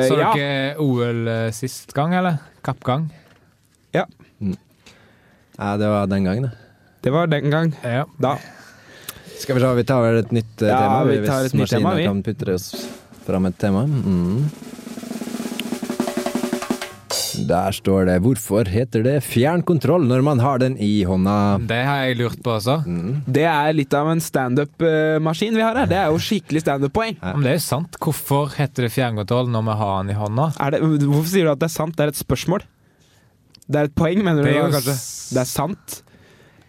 Så 0.08 0.18
Ja. 0.20 0.76
OL 0.80 1.30
sist 1.56 1.94
gang, 1.94 2.16
eller? 2.16 2.38
Kappgang? 2.64 3.10
Ja, 5.62 5.78
det 5.78 5.88
var 5.88 6.06
den 6.10 6.24
gangen, 6.26 6.44
det. 6.44 6.52
Det 7.04 7.12
var 7.14 7.26
den 7.30 7.52
gang. 7.52 7.76
Ja. 7.84 8.04
Da. 8.22 8.36
Skal 9.40 9.56
vi 9.56 9.62
se, 9.62 9.70
vi 9.76 9.84
tar 9.84 10.02
vel 10.02 10.20
et 10.22 10.32
nytt 10.32 10.62
Ja, 10.62 10.78
tema? 10.78 11.04
vi 11.06 11.18
hvis 11.18 11.30
tar 11.30 11.46
et 11.46 11.54
nytt 11.54 11.62
maskinen 11.62 11.82
tema, 11.82 11.96
vi. 11.98 12.06
kan 12.06 12.24
putre 12.24 12.54
oss 12.58 12.68
fram 13.26 13.46
et 13.50 13.58
tema. 13.62 13.84
Mm. 13.86 14.50
Der 17.48 17.72
står 17.72 18.06
det 18.06 18.22
'Hvorfor 18.22 18.68
heter 18.70 19.04
det 19.04 19.24
fjernkontroll 19.24 20.06
når 20.08 20.22
man 20.24 20.40
har 20.40 20.60
den 20.60 20.78
i 20.78 21.04
hånda'? 21.06 21.66
Det 21.68 21.86
har 21.86 22.06
jeg 22.06 22.18
lurt 22.18 22.44
på 22.44 22.58
også. 22.58 22.84
Det 23.28 23.44
er 23.44 23.74
litt 23.74 23.94
av 23.94 24.12
en 24.12 24.20
standup-maskin 24.20 25.56
vi 25.56 25.62
har 25.62 25.76
her. 25.76 25.86
Det 25.86 25.98
er 25.98 26.12
jo 26.12 26.20
skikkelig 26.22 26.62
standup-poeng. 26.62 27.18
Men 27.22 27.42
det 27.42 27.50
er 27.50 27.58
jo 27.60 27.66
sant. 27.66 27.98
Hvorfor 28.00 28.54
heter 28.56 28.88
det 28.88 28.92
fjernkontroll 28.92 29.50
når 29.50 29.66
vi 29.70 29.78
har 29.82 30.04
den 30.04 30.14
i 30.14 30.20
hånda? 30.20 30.54
Er 30.60 30.72
det, 30.72 30.82
hvorfor 30.82 31.30
sier 31.34 31.46
du 31.46 31.52
at 31.52 31.60
det 31.60 31.70
er 31.70 31.76
sant? 31.76 31.98
Det 31.98 32.06
er 32.06 32.14
et 32.14 32.22
spørsmål. 32.22 32.62
Det 33.72 33.80
er 33.80 33.84
et 33.90 33.96
poeng, 33.96 34.24
mener 34.24 34.44
du 34.44 34.50
Det 34.50 34.56
kanskje? 34.72 34.96
Det 35.32 35.42
er 35.42 35.50
sant. 35.50 36.02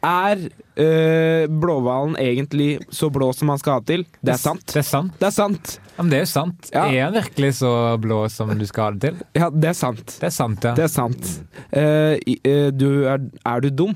Er 0.03 0.37
øh, 0.83 1.47
blåhvalen 1.47 2.17
egentlig 2.19 2.81
så 2.91 3.11
blå 3.11 3.33
som 3.33 3.49
han 3.49 3.59
skal 3.59 3.79
ha 3.79 3.81
til? 3.87 4.05
Det 4.23 4.35
er 4.35 4.41
sant. 4.41 4.67
Det 4.67 4.83
er 4.83 4.89
sant. 4.89 5.13
Det 5.21 5.29
er 5.29 5.35
sant. 5.35 5.79
Men 5.99 6.13
det 6.13 6.19
er 6.19 6.25
jo 6.25 6.31
sant. 6.31 6.71
Ja. 6.73 6.87
Er 6.89 7.05
han 7.09 7.17
virkelig 7.19 7.57
så 7.61 7.73
blå 8.01 8.23
som 8.33 8.53
du 8.57 8.65
skal 8.69 8.89
ha 8.89 8.95
det 8.95 9.11
til? 9.11 9.19
Ja, 9.39 9.51
det 9.53 9.73
er 9.73 9.77
sant. 9.77 10.07
Det 10.09 10.29
er 10.29 10.35
sant, 10.35 10.65
ja. 10.65 10.73
Det 10.79 10.87
er 10.87 10.93
sant. 10.93 11.29
Uh, 11.75 12.17
eh, 12.17 12.71
du 12.73 13.05
er, 13.11 13.29
er 13.49 13.65
du 13.65 13.69
dum? 13.83 13.93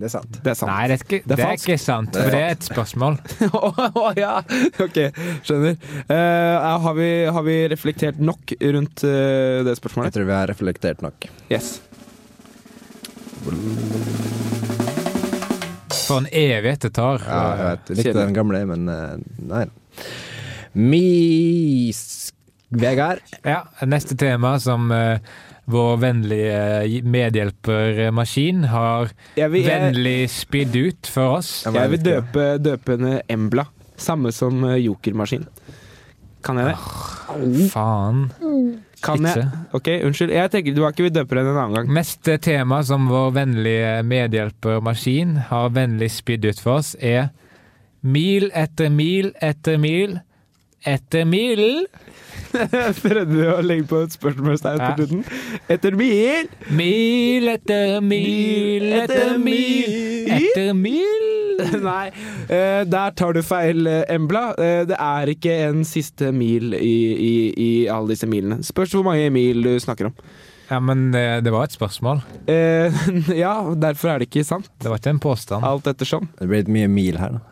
Det 0.00 0.08
er 0.08 0.12
sant. 0.16 0.38
Det 0.42 0.50
er 0.50 0.56
sant. 0.58 0.72
Nei, 0.72 0.88
det 0.90 0.96
er 0.96 1.04
ikke, 1.04 1.20
Det 1.22 1.36
er 1.36 1.38
det 1.38 1.46
er 1.46 1.60
ikke 1.60 1.78
sant, 1.78 2.16
for 2.16 2.34
det 2.34 2.40
er 2.42 2.56
et 2.56 2.66
spørsmål. 2.66 3.18
Å 4.02 4.10
ja! 4.18 4.32
Ok, 4.82 4.98
skjønner. 5.46 5.78
Uh, 6.10 6.66
har, 6.82 6.98
vi, 6.98 7.08
har 7.36 7.46
vi 7.46 7.56
reflektert 7.70 8.18
nok 8.18 8.56
rundt 8.74 9.04
det 9.06 9.62
det 9.68 9.76
Jeg 9.78 10.16
tror 10.16 10.26
vi 10.26 10.34
har 10.34 10.50
reflektert 10.50 11.04
nok. 11.06 11.28
Yes. 11.52 11.76
For 16.02 16.18
en 16.18 16.26
evighet 16.26 16.82
det 16.88 16.92
tar. 16.98 17.22
Ja, 17.22 17.40
jeg 17.54 17.70
vet. 17.70 17.94
Likte 18.02 18.18
den 18.18 18.36
gamle, 18.36 18.64
men 18.74 18.90
nei. 19.38 19.64
Mis... 20.72 22.32
Vegard. 22.72 23.20
Ja, 23.44 23.66
neste 23.84 24.16
tema 24.16 24.54
som 24.60 24.86
uh, 24.88 25.18
vår 25.64 25.96
vennlige 25.96 26.54
eh, 26.82 27.02
medhjelpermaskin 27.04 28.64
har 28.72 29.12
Jeg 29.36 29.52
vil, 29.52 29.66
jeg, 29.66 29.82
vennlig 29.82 30.30
spydd 30.32 30.76
ut 30.76 31.10
for 31.10 31.38
oss. 31.38 31.50
Jeg 31.68 31.92
vil 31.92 32.02
døpe, 32.02 32.46
døpe 32.62 32.96
henne 32.96 33.20
Embla. 33.30 33.66
Samme 33.96 34.32
som 34.34 34.64
eh, 34.66 34.80
jokermaskin. 34.82 35.46
Kan 36.42 36.58
jeg 36.58 36.72
det? 36.72 37.68
Faen. 37.70 38.24
Kan 39.02 39.26
jeg? 39.26 39.46
Ok, 39.74 39.88
unnskyld. 40.06 40.32
Jeg 40.34 40.50
tenker 40.50 40.74
Du 40.74 40.82
har 40.82 40.94
ikke 40.94 41.06
vi 41.06 41.14
døpe 41.14 41.38
henne 41.38 41.54
en 41.54 41.60
annen 41.60 41.76
gang. 41.78 41.94
Neste 41.94 42.36
tema 42.42 42.82
som 42.86 43.06
vår 43.10 43.30
vennlige 43.38 43.94
medhjelpermaskin 44.08 45.36
har 45.52 45.70
vennlig 45.76 46.10
spydd 46.16 46.50
ut 46.50 46.62
for 46.62 46.80
oss, 46.80 46.96
er 46.98 47.30
mil 48.02 48.50
etter 48.58 48.90
mil 48.90 49.30
etter 49.38 49.78
mil 49.78 50.18
etter 50.88 51.24
mil. 51.28 51.86
Prøvde 53.02 53.24
du 53.32 53.46
å 53.48 53.60
legge 53.64 53.86
på 53.88 54.02
et 54.04 54.14
spørsmålstegn 54.14 54.82
på 54.82 54.90
slutten? 54.98 55.22
Etter 55.72 55.96
mil! 55.96 56.50
Mil 56.76 57.48
etter 57.52 58.00
mil 58.04 58.88
etter 58.98 59.38
mil 59.40 59.96
etter 60.36 60.72
mil. 60.76 61.28
Nei, 61.84 62.06
eh, 62.48 62.82
der 62.88 63.12
tar 63.16 63.36
du 63.36 63.42
feil, 63.44 63.86
eh, 63.88 64.04
Embla. 64.12 64.52
Eh, 64.60 64.82
det 64.88 64.98
er 64.98 65.32
ikke 65.32 65.56
en 65.68 65.82
siste 65.86 66.32
mil 66.34 66.74
i, 66.76 66.96
i, 67.12 67.34
i 67.52 67.70
alle 67.92 68.14
disse 68.14 68.28
milene. 68.28 68.62
Spørs 68.66 68.94
hvor 68.96 69.06
mange 69.06 69.28
mil 69.34 69.62
du 69.64 69.72
snakker 69.82 70.10
om. 70.10 70.16
Ja, 70.72 70.78
men 70.80 71.10
det, 71.12 71.42
det 71.44 71.52
var 71.52 71.68
et 71.68 71.74
spørsmål. 71.76 72.22
Eh, 72.48 73.02
ja, 73.44 73.54
derfor 73.76 74.14
er 74.14 74.22
det 74.22 74.30
ikke 74.30 74.46
sant. 74.48 74.70
Det 74.80 74.88
var 74.92 75.00
ikke 75.02 75.12
en 75.16 75.22
påstand. 75.22 75.66
Alt 75.68 75.88
ettersom. 75.92 76.30
Det 76.38 76.48
blir 76.48 76.64
litt 76.64 76.72
mye 76.72 76.92
mil 76.92 77.20
her, 77.20 77.36
da. 77.38 77.48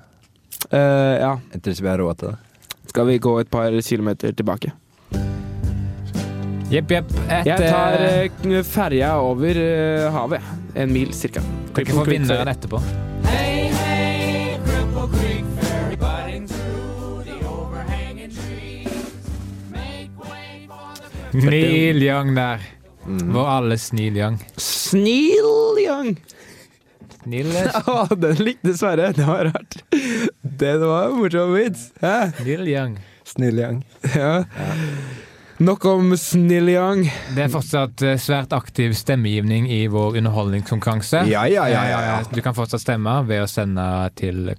Eh, 0.71 1.17
ja, 1.21 1.35
Jeg 1.53 1.63
tror 1.63 1.75
ikke 1.77 1.87
vi 1.87 1.93
har 1.93 2.01
råd 2.05 2.23
til 2.23 2.33
det. 2.33 2.39
Skal 2.91 3.07
vi 3.07 3.19
gå 3.23 3.39
et 3.41 3.51
par 3.51 3.75
kilometer 3.87 4.35
tilbake. 4.35 4.73
Jepp, 6.71 6.91
jepp. 6.91 7.13
Et, 7.27 7.47
Jeg 7.47 7.59
tar 7.67 8.03
eh, 8.07 8.63
ferja 8.67 9.17
over 9.19 9.59
uh, 9.59 10.11
havet. 10.15 10.51
En 10.79 10.93
mil 10.93 11.15
cirka. 11.15 11.43
Dere 11.75 11.97
får 11.97 12.11
vinneren 12.11 12.51
etterpå. 12.51 12.83
Neil 21.31 22.03
Young 22.03 22.35
der. 22.35 22.63
Vår 23.07 23.47
alles 23.49 23.93
Neil 23.95 24.17
Young. 24.19 24.39
Sneal 24.59 25.79
Young! 25.79 26.17
Neil, 27.29 27.51
Å, 27.87 28.07
den 28.25 28.39
likte 28.45 28.73
Sverre. 28.79 29.11
Det 29.17 29.27
var 29.29 29.51
rart. 29.51 29.81
Det 30.43 30.77
var 30.81 31.11
morsom 31.17 31.53
vits. 31.57 31.91
Snill 32.01 32.63
Neil 32.65 32.69
Young. 32.73 32.95
Snill 33.29 33.59
Young. 33.61 33.83
Ja. 34.15 34.45
Nok 35.61 35.85
om 35.85 36.15
Snill 36.17 36.71
Young. 36.73 37.03
Det 37.37 37.45
er 37.45 37.53
fortsatt 37.53 38.01
eh, 38.09 38.17
svært 38.21 38.55
aktiv 38.57 38.95
stemmegivning 38.97 39.67
i 39.69 39.83
vår 39.93 40.17
underholdningskonkurranse. 40.23 41.27
Ja, 41.29 41.43
ja, 41.53 41.67
ja, 41.69 41.83
ja, 41.91 42.01
ja. 42.07 42.15
Eh, 42.23 42.31
Du 42.33 42.41
kan 42.45 42.57
fortsatt 42.57 42.81
stemme 42.81 43.19
ved 43.29 43.45
å 43.45 43.49
sende 43.51 43.85
til 44.17 44.55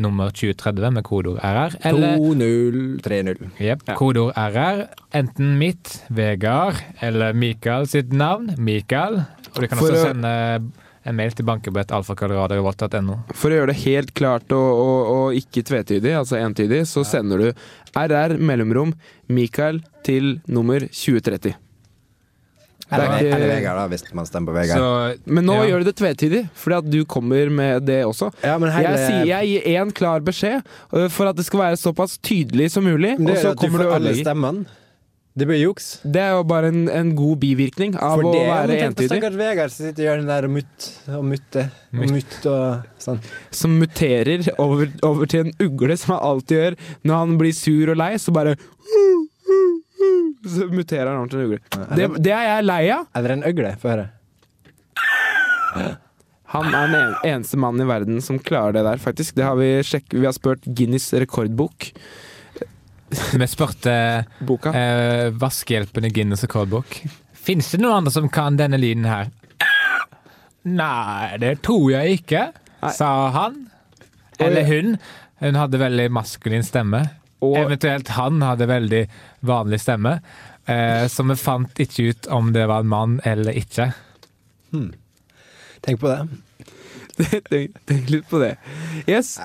nummer 0.00 0.32
2030 0.32 0.92
med 0.96 1.04
kodeord 1.08 1.38
RR, 1.44 1.76
eller 1.88 2.16
2030. 2.20 3.52
Jep, 3.64 3.84
kodeord 3.96 4.32
RR. 4.36 4.82
Enten 5.16 5.54
mitt, 5.60 5.92
Vegard, 6.12 6.80
eller 7.04 7.36
Mikael 7.36 7.86
sitt 7.88 8.12
navn, 8.12 8.50
Mikael. 8.56 9.22
Og 9.54 9.60
du 9.62 9.68
kan 9.68 9.80
For 9.80 9.92
også 9.92 10.08
sende 10.10 10.34
en 11.06 11.16
mail 11.16 11.30
til 11.38 11.46
bankebrett 11.46 11.92
alfakalradiovolt.no. 11.94 13.18
For 13.34 13.50
å 13.54 13.60
gjøre 13.60 13.72
det 13.72 13.78
helt 13.84 14.14
klart 14.18 14.50
og, 14.56 14.80
og, 14.82 15.12
og 15.16 15.38
ikke 15.38 15.62
tvetydig, 15.68 16.12
altså 16.18 16.40
entydig, 16.42 16.82
så 16.90 17.04
sender 17.06 17.38
du 17.38 17.52
RR 17.96 18.36
mellomrom 18.38 18.94
Mikael 19.32 19.80
til 20.06 20.40
nummer 20.46 20.80
2030. 20.90 21.54
Eller, 22.86 23.06
Det 23.06 23.10
er 23.10 23.18
ikke- 23.18 23.34
eller 23.34 23.48
Vegard, 23.50 23.76
da, 23.80 23.86
hvis 23.90 24.14
man 24.14 24.26
stemmer 24.26 24.52
på 24.52 24.54
Vegard. 24.60 24.78
Så 24.78 25.18
Men 25.26 25.44
nå 25.44 25.54
Ja. 25.56 25.64
gjør 25.70 25.78
du 25.82 25.84
det 25.90 25.96
tvetydig, 25.96 26.48
fordi 26.54 26.76
at 26.78 26.90
du 26.90 27.04
kommer 27.04 27.50
med 27.50 27.84
det 27.86 28.04
også. 28.06 28.32
ja, 28.44 28.58
men 28.58 28.70
hele, 28.70 28.94
Jeg, 28.94 29.08
sier, 29.10 29.24
jeg 29.26 29.46
gir 29.64 29.80
én 29.82 29.92
klar 29.92 30.20
beskjed 30.20 30.62
øh, 30.92 31.08
for 31.10 31.26
at 31.26 31.34
det 31.36 31.44
skal 31.46 31.60
være 31.60 31.76
såpass 31.76 32.18
tydelig 32.22 32.70
som 32.70 32.84
mulig, 32.84 33.16
det 33.18 33.38
så 33.38 33.48
er 33.48 33.50
at 33.52 33.58
du 33.58 33.66
får 33.66 33.78
du 33.82 33.90
alle 33.90 34.14
stemmene. 34.14 34.66
Det 35.36 35.44
blir 35.44 35.58
juks. 35.60 35.86
Det 36.00 36.20
er 36.22 36.30
jo 36.32 36.44
bare 36.48 36.70
en, 36.72 36.86
en 36.88 37.10
god 37.16 37.36
bivirkning 37.42 37.92
av 38.00 38.22
å 38.24 38.30
være 38.32 38.78
entydig. 38.86 39.10
stakkars 39.10 39.34
Vegard 39.36 39.72
som 39.74 39.84
sitter 39.84 40.04
i 40.04 40.06
hjørnet 40.06 40.30
der 40.30 40.46
og 40.48 40.54
mutt 40.54 40.86
og 41.12 41.26
mutte 41.28 41.64
og 41.92 42.06
mutt 42.14 42.36
og 42.48 43.02
sånn. 43.04 43.20
Som 43.52 43.74
muterer 43.82 44.46
over, 44.56 44.88
over 45.04 45.28
til 45.28 45.44
en 45.44 45.52
ugle, 45.60 45.98
som 46.00 46.14
han 46.14 46.24
alltid 46.30 46.56
gjør 46.56 46.78
når 47.04 47.20
han 47.20 47.36
blir 47.42 47.52
sur 47.58 47.92
og 47.92 48.00
lei. 48.00 48.14
Så 48.22 48.32
bare 48.32 48.56
Så 50.46 50.70
muterer 50.72 51.10
han 51.12 51.20
over 51.20 51.28
til 51.34 51.42
en 51.42 51.50
ugle. 51.50 51.60
Det, 52.00 52.08
det 52.24 52.32
er 52.32 52.48
jeg 52.54 52.66
lei 52.70 52.82
av. 52.96 53.04
Eller 53.20 53.36
en 53.36 53.44
øgle, 53.50 53.74
få 53.82 53.92
høre. 53.92 54.08
Han 56.54 56.72
er 56.78 56.92
den 56.94 57.14
eneste 57.26 57.58
mannen 57.60 57.84
i 57.84 57.88
verden 57.90 58.22
som 58.24 58.38
klarer 58.40 58.78
det 58.78 58.86
der, 58.86 59.02
faktisk. 59.02 59.36
Det 59.36 59.44
har 59.44 59.60
vi 59.60 59.68
sjekket. 59.84 60.16
Vi 60.16 60.24
har 60.24 60.32
spurt 60.36 60.64
Guinness 60.64 61.10
rekordbok. 61.12 61.90
Vi 63.38 63.46
spurte 63.50 63.92
Boka. 64.46 64.72
eh, 64.76 65.30
Vaskehjelpen 65.34 66.04
i 66.08 66.10
Guinness 66.14 66.44
rekordbok. 66.46 66.98
Fins 67.46 67.70
det 67.74 67.80
noen 67.82 68.00
andre 68.00 68.12
som 68.14 68.28
kan 68.32 68.56
denne 68.58 68.78
lyden 68.80 69.04
her? 69.08 69.30
Nei, 70.66 71.36
det 71.38 71.60
tror 71.62 71.90
jeg 71.92 72.20
ikke, 72.20 72.40
Nei. 72.82 72.90
sa 72.96 73.10
han. 73.36 73.60
Eller 74.42 74.66
hun. 74.66 74.96
Hun 75.40 75.54
hadde 75.60 75.78
veldig 75.78 76.08
maskulin 76.16 76.64
stemme. 76.66 77.04
Og 77.44 77.54
Eventuelt 77.60 78.08
han 78.16 78.40
hadde 78.42 78.66
veldig 78.66 79.02
vanlig 79.46 79.78
stemme. 79.84 80.16
Eh, 80.66 81.04
så 81.12 81.22
vi 81.28 81.36
fant 81.38 81.78
ikke 81.84 82.08
ut 82.10 82.26
om 82.34 82.50
det 82.56 82.64
var 82.66 82.82
en 82.82 82.90
mann 82.90 83.18
eller 83.28 83.54
ikke. 83.54 83.92
Tenk 84.74 86.00
på 86.02 86.10
det. 86.10 86.18
tenk, 87.52 87.76
tenk 87.86 88.10
litt 88.10 88.26
på 88.28 88.40
det. 88.42 88.56
Yes. 89.06 89.36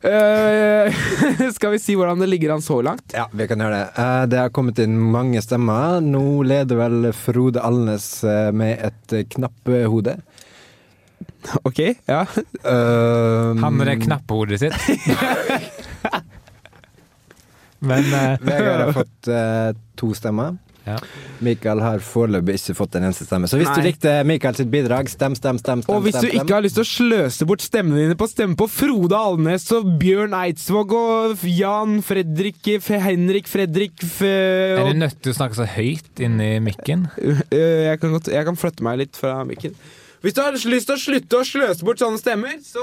Eh, 0.00 0.94
skal 1.54 1.72
vi 1.74 1.78
si 1.82 1.96
hvordan 1.98 2.20
det 2.22 2.28
ligger 2.30 2.52
an 2.54 2.62
så 2.62 2.78
langt? 2.82 3.10
Ja, 3.14 3.26
vi 3.32 3.48
kan 3.50 3.58
gjøre 3.58 3.80
det. 3.80 3.88
Uh, 3.98 4.26
Det 4.30 4.38
har 4.38 4.52
kommet 4.54 4.78
inn 4.82 4.94
mange 4.98 5.42
stemmer. 5.42 5.98
Nå 6.04 6.42
leder 6.46 6.78
vel 6.78 7.10
Frode 7.16 7.62
Alnes 7.66 8.06
eh, 8.24 8.52
med 8.54 8.78
et 8.78 9.12
eh, 9.16 9.26
knappehode. 9.26 10.18
OK? 11.66 11.80
Ja. 12.06 12.22
Uh, 12.62 13.58
Han 13.58 13.74
med 13.74 13.90
det 13.90 13.98
knappehodet 14.06 14.62
sitt. 14.62 14.78
Men 17.78 18.02
Vegard 18.42 18.80
har 18.88 18.92
fått 18.92 19.28
to 19.94 20.08
stemmer. 20.18 20.56
Ja. 20.88 20.98
Mikael 21.44 21.82
har 21.84 22.02
foreløpig 22.02 22.56
ikke 22.58 22.74
fått 22.78 22.96
en 22.98 23.06
eneste 23.08 23.26
stemme. 23.28 23.50
Så 23.50 23.60
hvis 23.60 23.70
du 23.70 23.82
likte 23.84 24.14
Mikael 24.26 24.56
sitt 24.58 24.70
bidrag, 24.72 25.10
stem, 25.12 25.36
stem, 25.38 25.60
stem. 25.60 25.84
stem 25.84 25.94
Og 25.94 26.02
hvis 26.06 26.16
du 26.16 26.24
stem, 26.24 26.32
stem. 26.32 26.46
ikke 26.46 26.56
har 26.56 26.64
lyst 26.64 26.78
til 26.80 26.86
å 26.86 26.90
sløse 26.90 27.48
bort 27.48 27.64
stemmene 27.64 28.02
dine 28.02 28.18
på 28.18 28.26
å 28.26 28.32
stemme 28.32 28.58
på 28.58 28.66
Frode 28.72 29.20
Alnes 29.28 29.68
og 29.76 29.92
Bjørn 30.00 30.34
Eidsvåg 30.38 30.96
og 30.98 31.46
Jan 31.52 32.00
Fredrik 32.06 32.72
Henrik 32.88 33.48
Fredrik 33.50 34.02
F 34.02 34.22
er 34.26 34.82
og, 34.82 34.90
du 34.92 35.02
nødt 35.04 35.20
til 35.22 35.34
å 35.34 35.38
snakke 35.38 35.58
så 35.58 35.68
høyt 35.68 36.22
inni 36.24 36.56
mikken? 36.64 37.06
Øh, 37.18 37.40
jeg, 37.52 38.00
kan 38.02 38.12
godt, 38.14 38.30
jeg 38.32 38.48
kan 38.48 38.58
flytte 38.58 38.84
meg 38.86 39.02
litt 39.04 39.18
fra 39.18 39.40
mikken. 39.48 39.76
Hvis 40.24 40.34
du 40.34 40.40
har 40.42 40.56
lyst 40.56 40.88
til 40.88 40.96
å 40.96 40.98
slutte 40.98 41.38
å 41.38 41.46
sløse 41.46 41.86
bort 41.86 42.00
sånne 42.02 42.18
stemmer, 42.18 42.56
så 42.66 42.82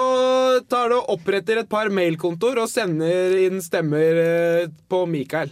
tar 0.72 0.92
du 0.92 1.00
og 1.02 1.12
oppretter 1.18 1.60
et 1.60 1.70
par 1.72 1.92
mailkontoer 1.92 2.62
og 2.64 2.72
sender 2.72 3.36
inn 3.44 3.60
stemmer 3.64 4.22
øh, 4.22 4.68
på 4.92 5.04
Mikael. 5.12 5.52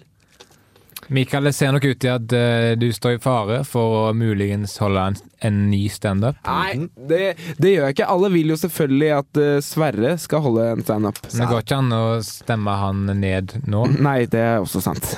Mikael, 1.07 1.43
det 1.43 1.53
ser 1.57 1.73
nok 1.75 1.83
ut 1.85 1.99
til 1.99 2.11
at 2.13 2.33
uh, 2.35 2.71
du 2.79 2.87
står 2.95 3.17
i 3.17 3.21
fare 3.23 3.59
for 3.67 3.97
å 3.97 4.03
muligens 4.15 4.77
holde 4.81 5.03
en, 5.11 5.17
en 5.43 5.59
ny 5.71 5.81
standup. 5.91 6.39
Nei, 6.47 6.87
det, 7.09 7.33
det 7.57 7.73
gjør 7.73 7.87
jeg 7.89 7.97
ikke. 7.97 8.07
Alle 8.13 8.31
vil 8.33 8.53
jo 8.53 8.57
selvfølgelig 8.61 9.11
at 9.17 9.41
uh, 9.41 9.57
Sverre 9.65 10.15
skal 10.21 10.45
holde 10.45 10.69
en 10.77 10.85
standup. 10.85 11.19
Men 11.27 11.43
det 11.43 11.49
går 11.51 11.65
ikke 11.65 11.81
an 11.81 11.97
å 11.97 12.03
stemme 12.25 12.77
han 12.79 13.05
ned 13.19 13.57
nå. 13.67 13.85
Nei, 13.99 14.23
det 14.31 14.41
er 14.45 14.63
også 14.63 14.83
sant. 14.85 15.13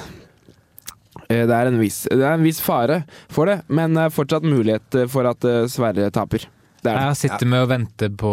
Uh, 1.29 1.45
Det 1.45 1.53
er, 1.53 1.69
en 1.71 1.79
viss, 1.81 2.03
det 2.11 2.21
er 2.21 2.35
en 2.35 2.45
viss 2.45 2.59
fare 2.61 3.03
for 3.33 3.49
det, 3.49 3.61
men 3.67 3.97
fortsatt 4.13 4.45
mulighet 4.45 5.03
for 5.09 5.29
at 5.29 5.45
Sverre 5.71 6.11
taper. 6.13 6.49
Er. 6.85 6.99
Her 7.01 7.15
sitter 7.17 7.49
vi 7.49 7.57
og 7.57 7.71
venter 7.71 8.11
på 8.13 8.31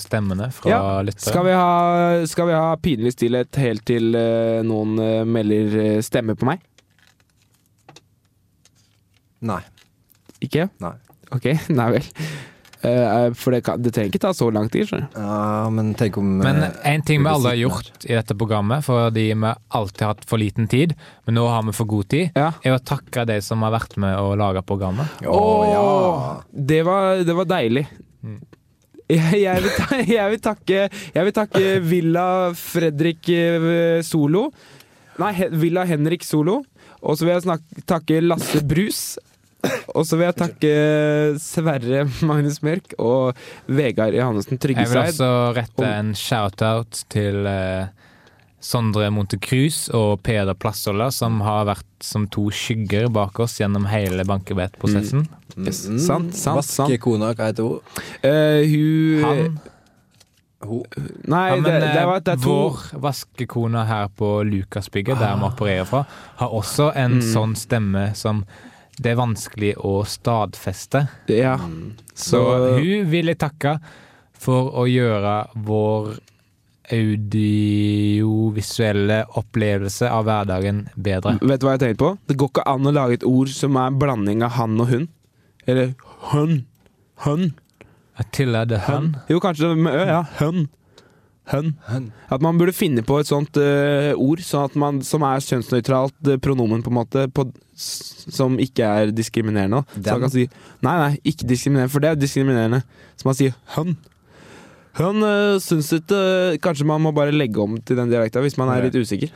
stemmene 0.00 0.46
fra 0.56 0.70
Ja, 0.70 0.84
lyttere. 1.04 1.34
Skal 1.34 1.44
vi 1.44 1.52
ha, 1.52 2.22
skal 2.32 2.48
vi 2.48 2.54
ha 2.56 2.70
pinlig 2.80 3.12
stillhet 3.12 3.58
helt 3.60 3.84
til 3.90 4.16
noen 4.64 4.94
melder 5.28 6.00
stemme 6.00 6.32
på 6.32 6.48
meg? 6.48 6.62
Nei. 9.40 9.60
Ikke? 10.44 10.68
Nei. 10.82 10.94
Ok, 11.34 11.46
nei 11.78 11.90
vel. 11.96 12.08
Eh, 12.80 13.26
for 13.36 13.52
det, 13.52 13.58
kan, 13.66 13.76
det 13.84 13.90
trenger 13.92 14.08
ikke 14.08 14.22
ta 14.22 14.30
så 14.32 14.46
lang 14.52 14.70
tid. 14.72 14.86
skjønner 14.88 15.10
du. 15.12 15.18
Ja, 15.20 15.66
men 15.72 15.90
tenk 16.00 16.16
om 16.16 16.30
Men 16.40 16.62
eh, 16.64 16.78
en 16.94 17.02
ting 17.04 17.20
vi 17.20 17.28
alle 17.28 17.52
har 17.52 17.58
gjort 17.60 18.06
i 18.08 18.14
dette 18.16 18.36
programmet, 18.40 18.84
fordi 18.86 19.26
vi 19.34 19.50
alltid 19.76 20.04
har 20.06 20.14
hatt 20.14 20.24
for 20.30 20.40
liten 20.40 20.68
tid, 20.72 20.94
men 21.28 21.36
nå 21.36 21.44
har 21.52 21.66
vi 21.68 21.74
for 21.76 21.90
god 21.92 22.08
tid, 22.14 22.30
Ja. 22.40 22.50
er 22.64 22.78
å 22.78 22.80
takke 22.80 23.26
de 23.28 23.36
som 23.44 23.60
har 23.66 23.74
vært 23.76 23.98
med 24.00 24.16
å 24.16 24.32
lage 24.40 24.62
programmet. 24.64 25.12
Å 25.28 25.42
ja! 25.68 25.84
Det 26.72 26.80
var, 26.88 27.20
det 27.28 27.36
var 27.42 27.50
deilig. 27.52 27.84
Jeg, 29.10 29.40
jeg, 29.42 29.62
vil 29.64 29.72
ta, 29.74 29.96
jeg, 30.06 30.30
vil 30.30 30.38
takke, 30.44 30.82
jeg 31.16 31.26
vil 31.26 31.32
takke 31.34 31.62
Villa 31.82 32.26
Fredrik 32.54 33.26
eh, 33.34 33.96
Solo. 34.06 34.44
Nei, 35.18 35.32
He- 35.34 35.48
Villa 35.50 35.82
Henrik 35.88 36.22
Solo. 36.22 36.60
Og 37.02 37.16
så 37.18 37.26
vil 37.26 37.32
jeg 37.34 37.42
snak, 37.42 37.64
takke 37.90 38.20
Lasse 38.22 38.60
Brus. 38.70 39.00
Og 39.94 40.06
så 40.06 40.16
vil 40.16 40.28
jeg 40.28 40.36
takke 40.40 40.70
Sverre 41.42 42.04
Magnus 42.24 42.60
Mørk 42.64 42.94
og 43.02 43.36
Vegard 43.68 44.14
Johannessen 44.16 44.56
Jeg 44.56 44.60
vil 44.60 44.74
Tryggeseid. 44.76 45.10
også 45.18 45.30
rette 45.58 45.88
en 45.98 46.12
shout-out 46.16 47.02
til 47.12 47.44
eh, 47.50 47.88
Sondre 48.60 49.08
Montecruz 49.12 49.88
og 49.96 50.20
Peder 50.24 50.54
Plassola, 50.54 51.10
som 51.12 51.40
har 51.44 51.66
vært 51.68 51.86
som 52.04 52.26
to 52.32 52.46
skygger 52.52 53.08
bak 53.12 53.38
oss 53.40 53.58
gjennom 53.60 53.86
hele 53.88 54.24
bankebettprosessen. 54.28 55.26
Yes, 55.58 55.82
sant, 56.04 56.32
sant, 56.36 56.36
sant. 56.36 56.60
Vaskekona, 56.86 57.32
hva 57.36 57.50
heter 57.50 57.66
hun? 57.66 58.00
Uh, 58.24 58.62
hun 58.70 59.24
Han, 59.24 59.60
Ho. 60.68 60.82
Nei, 61.24 61.46
ja, 61.48 61.54
men 61.56 61.64
det, 61.64 61.72
det, 61.80 62.02
var, 62.04 62.18
det 62.20 62.34
er 62.34 62.36
eh, 62.36 62.42
to 62.44 62.52
vår 62.52 63.00
vaskekone 63.00 63.84
her 63.88 64.10
på 64.12 64.28
Lukasbygget, 64.44 65.16
der 65.16 65.38
vi 65.40 65.46
opererer 65.48 65.86
fra, 65.88 66.02
har 66.42 66.52
også 66.52 66.90
en 67.00 67.14
Mm. 67.16 67.22
sånn 67.32 67.54
stemme 67.56 68.02
som 68.14 68.42
det 69.00 69.10
er 69.14 69.18
vanskelig 69.20 69.72
å 69.80 70.02
stadfeste. 70.08 71.06
Ja. 71.32 71.56
Så 72.14 72.40
hun 72.76 73.08
vil 73.10 73.26
jeg 73.32 73.38
takke 73.40 73.78
for 74.40 74.70
å 74.80 74.84
gjøre 74.88 75.34
vår 75.66 76.14
audiovisuelle 76.90 79.20
opplevelse 79.38 80.08
av 80.10 80.24
hverdagen 80.26 80.88
bedre. 80.96 81.36
Vet 81.40 81.60
du 81.62 81.66
hva 81.68 81.74
jeg 81.76 81.82
tenkte 81.84 82.02
på? 82.02 82.10
Det 82.28 82.36
går 82.40 82.48
ikke 82.52 82.64
an 82.72 82.88
å 82.90 82.94
lage 82.96 83.14
et 83.20 83.26
ord 83.28 83.50
som 83.54 83.76
er 83.78 83.86
en 83.92 84.00
blanding 84.00 84.40
av 84.46 84.52
han 84.58 84.72
og 84.82 84.88
hun. 84.90 85.06
Eller 85.70 85.86
hun. 86.32 86.52
Hun. 87.24 87.42
Til 88.34 88.50
det 88.68 88.78
Hun. 88.84 88.94
hun. 88.94 89.06
Jo, 89.30 89.38
kanskje 89.40 89.66
med 89.76 89.92
ø, 89.96 90.02
ja. 90.08 90.22
Hun. 90.40 90.58
Hun. 91.50 91.72
At 92.30 92.42
man 92.44 92.58
burde 92.60 92.74
finne 92.76 93.02
på 93.06 93.16
et 93.20 93.30
sånt 93.30 93.56
uh, 93.58 94.12
ord 94.14 94.42
sånn 94.44 94.76
man, 94.78 95.00
som 95.06 95.24
er 95.26 95.42
kjønnsnøytralt 95.42 96.30
uh, 96.30 96.36
pronomen, 96.42 96.84
på 96.84 96.92
en 96.92 96.98
måte, 97.00 97.24
på, 97.34 97.48
som 97.74 98.58
ikke 98.62 98.86
er 98.86 99.14
diskriminerende. 99.14 99.82
Den. 99.96 100.04
Så 100.04 100.14
man 100.14 100.26
kan 100.26 100.34
si 100.34 100.46
Nei, 100.84 100.94
nei, 101.00 101.10
ikke 101.32 101.48
diskriminerende, 101.50 101.92
for 101.92 102.04
det 102.04 102.12
er 102.12 102.20
diskriminerende. 102.20 102.84
Så 103.18 103.26
man 103.26 103.38
sier 103.38 103.56
hun. 103.74 103.96
Hun 105.00 105.22
uh, 105.22 105.56
syns 105.62 105.92
ikke 105.94 106.20
Kanskje 106.62 106.86
man 106.88 107.02
må 107.04 107.12
bare 107.14 107.34
legge 107.34 107.60
om 107.62 107.76
til 107.78 107.98
den 107.98 108.10
dialekta 108.10 108.42
hvis 108.42 108.58
man 108.58 108.72
er 108.74 108.88
litt 108.88 108.98
usikker. 108.98 109.34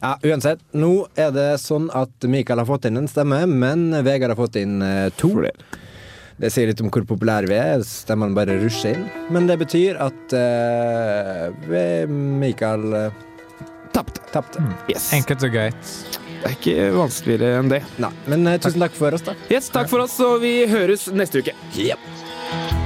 Ja, 0.00 0.16
uansett. 0.26 0.58
Nå 0.74 1.04
er 1.20 1.28
det 1.30 1.60
sånn 1.62 1.84
at 1.94 2.24
Mikael 2.26 2.58
har 2.58 2.66
fått 2.66 2.88
inn 2.88 2.98
en 2.98 3.06
stemme, 3.06 3.44
men 3.46 3.92
Vegard 4.02 4.32
har 4.32 4.40
fått 4.40 4.56
inn 4.58 4.82
to. 5.14 5.30
to. 5.30 5.83
Det 6.40 6.50
sier 6.50 6.66
litt 6.66 6.80
om 6.82 6.88
hvor 6.90 7.04
populære 7.06 7.46
vi 7.50 7.54
er. 7.58 7.84
Stemmene 7.86 8.34
bare 8.34 8.56
rusher 8.62 8.96
inn. 8.96 9.04
Men 9.34 9.46
det 9.50 9.58
betyr 9.60 10.00
at 10.02 10.34
uh, 10.34 11.44
vi- 11.70 12.06
Mikael 12.10 12.88
uh, 12.90 13.22
Tapte. 13.94 14.20
tapte. 14.34 14.58
Yes. 14.90 15.12
Enkelt 15.14 15.44
og 15.46 15.54
greit. 15.54 15.92
Det 16.42 16.50
er 16.50 16.56
ikke 16.58 16.88
vanskeligere 16.98 17.60
enn 17.62 17.70
det. 17.70 17.82
Nei, 18.02 18.10
men 18.28 18.42
uh, 18.50 18.56
tusen 18.60 18.82
takk 18.82 18.98
for 18.98 19.14
oss, 19.16 19.22
da. 19.24 19.36
Yes, 19.48 19.70
takk 19.72 19.88
for 19.92 20.02
oss, 20.04 20.18
og 20.26 20.40
vi 20.42 20.56
høres 20.68 21.06
neste 21.14 21.40
uke. 21.44 21.54
Yep. 21.78 22.83